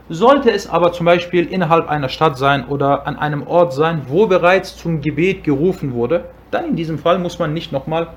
Sollte 0.10 0.52
es 0.52 0.68
aber 0.68 0.92
zum 0.92 1.06
Beispiel 1.06 1.46
innerhalb 1.46 1.88
einer 1.88 2.10
Stadt 2.10 2.38
sein 2.38 2.66
oder 2.66 3.06
an 3.08 3.18
einem 3.18 3.46
Ort 3.46 3.74
sein, 3.74 4.02
wo 4.08 4.26
bereits 4.26 4.76
zum 4.76 5.02
Gebet 5.02 5.44
gerufen 5.44 5.94
wurde, 5.94 6.26
dann 6.52 6.66
in 6.66 6.76
diesem 6.76 6.98
Fall 6.98 7.20
muss 7.20 7.38
man 7.38 7.54
nicht 7.54 7.72
nochmal 7.72 8.08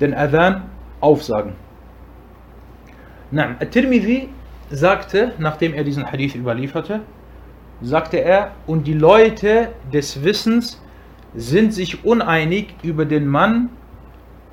den 0.00 0.14
Adhan 0.14 0.62
aufsagen. 1.00 1.52
At-Tirmidhi 3.34 4.28
sagte, 4.70 5.32
nachdem 5.38 5.74
er 5.74 5.84
diesen 5.84 6.10
Hadith 6.10 6.34
überlieferte, 6.34 7.00
sagte 7.82 8.18
er, 8.18 8.52
und 8.66 8.86
die 8.86 8.94
Leute 8.94 9.68
des 9.92 10.24
Wissens 10.24 10.80
sind 11.34 11.74
sich 11.74 12.04
uneinig 12.04 12.74
über 12.82 13.04
den 13.04 13.26
Mann, 13.26 13.68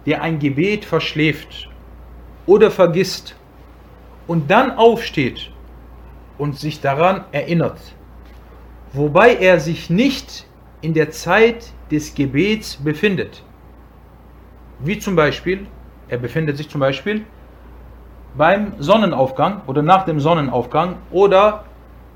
der 0.06 0.22
ein 0.22 0.40
Gebet 0.40 0.86
verschläft 0.86 1.70
oder 2.46 2.72
vergisst 2.72 3.36
und 4.28 4.50
dann 4.50 4.72
aufsteht 4.72 5.52
und 6.38 6.58
sich 6.60 6.82
daran 6.82 7.26
erinnert, 7.32 7.80
wobei 8.92 9.36
er 9.36 9.60
sich 9.60 9.90
nicht 9.90 10.46
in 10.82 10.94
der 10.94 11.12
Zeit 11.12 11.72
des 11.92 12.14
Gebets 12.14 12.76
befindet. 12.76 13.44
Wie 14.80 15.00
zum 15.00 15.16
Beispiel, 15.16 15.68
er 16.10 16.18
befindet 16.18 16.58
sich 16.58 16.70
zum 16.70 16.82
Beispiel 16.82 17.26
beim 18.36 18.74
Sonnenaufgang 18.80 19.62
oder 19.68 19.82
nach 19.82 20.06
dem 20.06 20.20
Sonnenaufgang 20.20 20.98
oder 21.12 21.66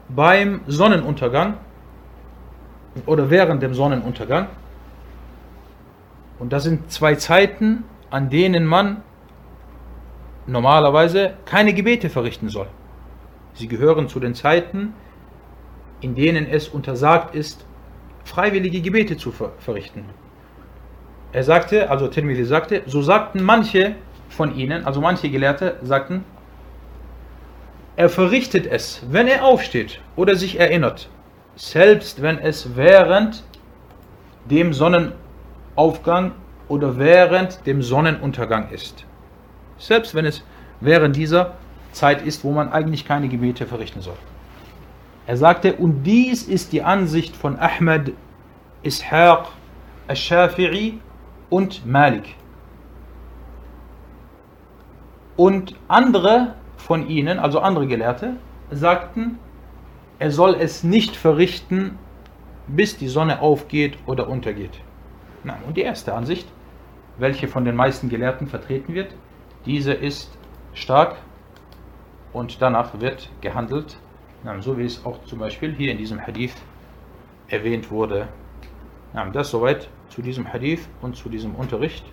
beim 0.10 0.62
Sonnenuntergang 0.68 1.56
oder 3.06 3.30
während 3.30 3.62
dem 3.62 3.74
Sonnenuntergang 3.74 4.48
und 6.40 6.54
das 6.54 6.64
sind 6.64 6.92
zwei 6.92 7.16
Zeiten, 7.16 7.84
an 8.10 8.30
denen 8.30 8.66
man 8.66 9.04
normalerweise 10.46 11.34
keine 11.46 11.74
Gebete 11.74 12.10
verrichten 12.10 12.50
soll. 12.50 12.68
Sie 13.54 13.68
gehören 13.68 14.08
zu 14.08 14.20
den 14.20 14.34
Zeiten, 14.36 14.94
in 16.00 16.16
denen 16.16 16.48
es 16.48 16.68
untersagt 16.68 17.36
ist, 17.36 17.66
freiwillige 18.24 18.82
Gebete 18.82 19.18
zu 19.18 19.32
verrichten. 19.32 20.06
Er 21.32 21.44
sagte, 21.44 21.90
also 21.90 22.08
Tirmidhi 22.08 22.46
sagte, 22.46 22.84
so 22.86 23.02
sagten 23.02 23.44
manche 23.44 23.96
von 24.30 24.56
ihnen, 24.56 24.86
also 24.86 25.02
manche 25.02 25.30
Gelehrte 25.30 25.78
sagten, 25.82 26.24
er 27.96 28.10
verrichtet 28.10 28.68
es, 28.68 29.02
wenn 29.10 29.28
er 29.28 29.44
aufsteht 29.44 30.00
oder 30.16 30.36
sich 30.36 30.60
erinnert, 30.60 31.10
selbst 31.56 32.22
wenn 32.22 32.38
es 32.38 32.76
während 32.76 33.44
dem 34.46 34.72
Sonnenaufgang 34.72 35.27
Aufgang 35.78 36.34
oder 36.68 36.98
während 36.98 37.66
dem 37.66 37.82
Sonnenuntergang 37.82 38.70
ist. 38.72 39.06
Selbst 39.78 40.16
wenn 40.16 40.26
es 40.26 40.44
während 40.82 41.16
dieser 41.16 41.54
Zeit 41.92 42.26
ist, 42.26 42.44
wo 42.44 42.52
man 42.52 42.72
eigentlich 42.72 43.06
keine 43.06 43.30
Gebete 43.30 43.66
verrichten 43.66 44.02
soll. 44.02 44.18
Er 45.26 45.38
sagte, 45.38 45.74
und 45.76 46.04
dies 46.04 46.44
ist 46.44 46.72
die 46.72 46.84
Ansicht 46.84 47.36
von 47.36 47.58
Ahmed, 47.60 48.14
Ishaq, 48.84 49.48
Al-Shafi'i 50.08 50.94
und 51.50 51.86
Malik. 51.86 52.36
Und 55.36 55.76
andere 55.88 56.56
von 56.78 57.08
ihnen, 57.08 57.40
also 57.40 57.60
andere 57.60 57.88
Gelehrte, 57.88 58.38
sagten, 58.72 59.38
er 60.20 60.32
soll 60.32 60.56
es 60.60 60.84
nicht 60.84 61.16
verrichten, 61.16 61.98
bis 62.68 62.98
die 62.98 63.08
Sonne 63.08 63.42
aufgeht 63.42 63.98
oder 64.08 64.28
untergeht. 64.28 64.82
Nein, 65.47 65.59
und 65.67 65.77
die 65.77 65.83
erste 65.83 66.15
Ansicht, 66.15 66.47
welche 67.19 67.49
von 67.49 67.65
den 67.65 67.77
meisten 67.77 68.09
Gelehrten 68.09 68.47
vertreten 68.47 68.95
wird, 68.95 69.13
diese 69.67 69.93
ist 69.93 70.31
stark 70.75 71.17
und 72.33 72.63
danach 72.63 73.01
wird 73.01 73.29
gehandelt, 73.41 73.97
so 74.61 74.79
wie 74.79 74.85
es 74.85 75.05
auch 75.05 75.25
zum 75.25 75.39
Beispiel 75.39 75.75
hier 75.75 75.93
in 75.93 75.99
diesem 75.99 76.21
Hadith 76.21 76.55
erwähnt 77.49 77.91
wurde. 77.91 78.29
Das 79.33 79.51
soweit 79.51 79.89
zu 80.09 80.23
diesem 80.23 80.51
Hadith 80.53 80.89
und 81.03 81.17
zu 81.17 81.29
diesem 81.29 81.55
Unterricht. 81.55 82.05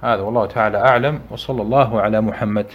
هذا 0.00 0.22
والله 0.22 0.46
تعالى 0.46 0.78
أعلم 0.78 1.20
وصلى 1.30 1.62
الله 1.62 2.00
على 2.00 2.20
محمد 2.20 2.66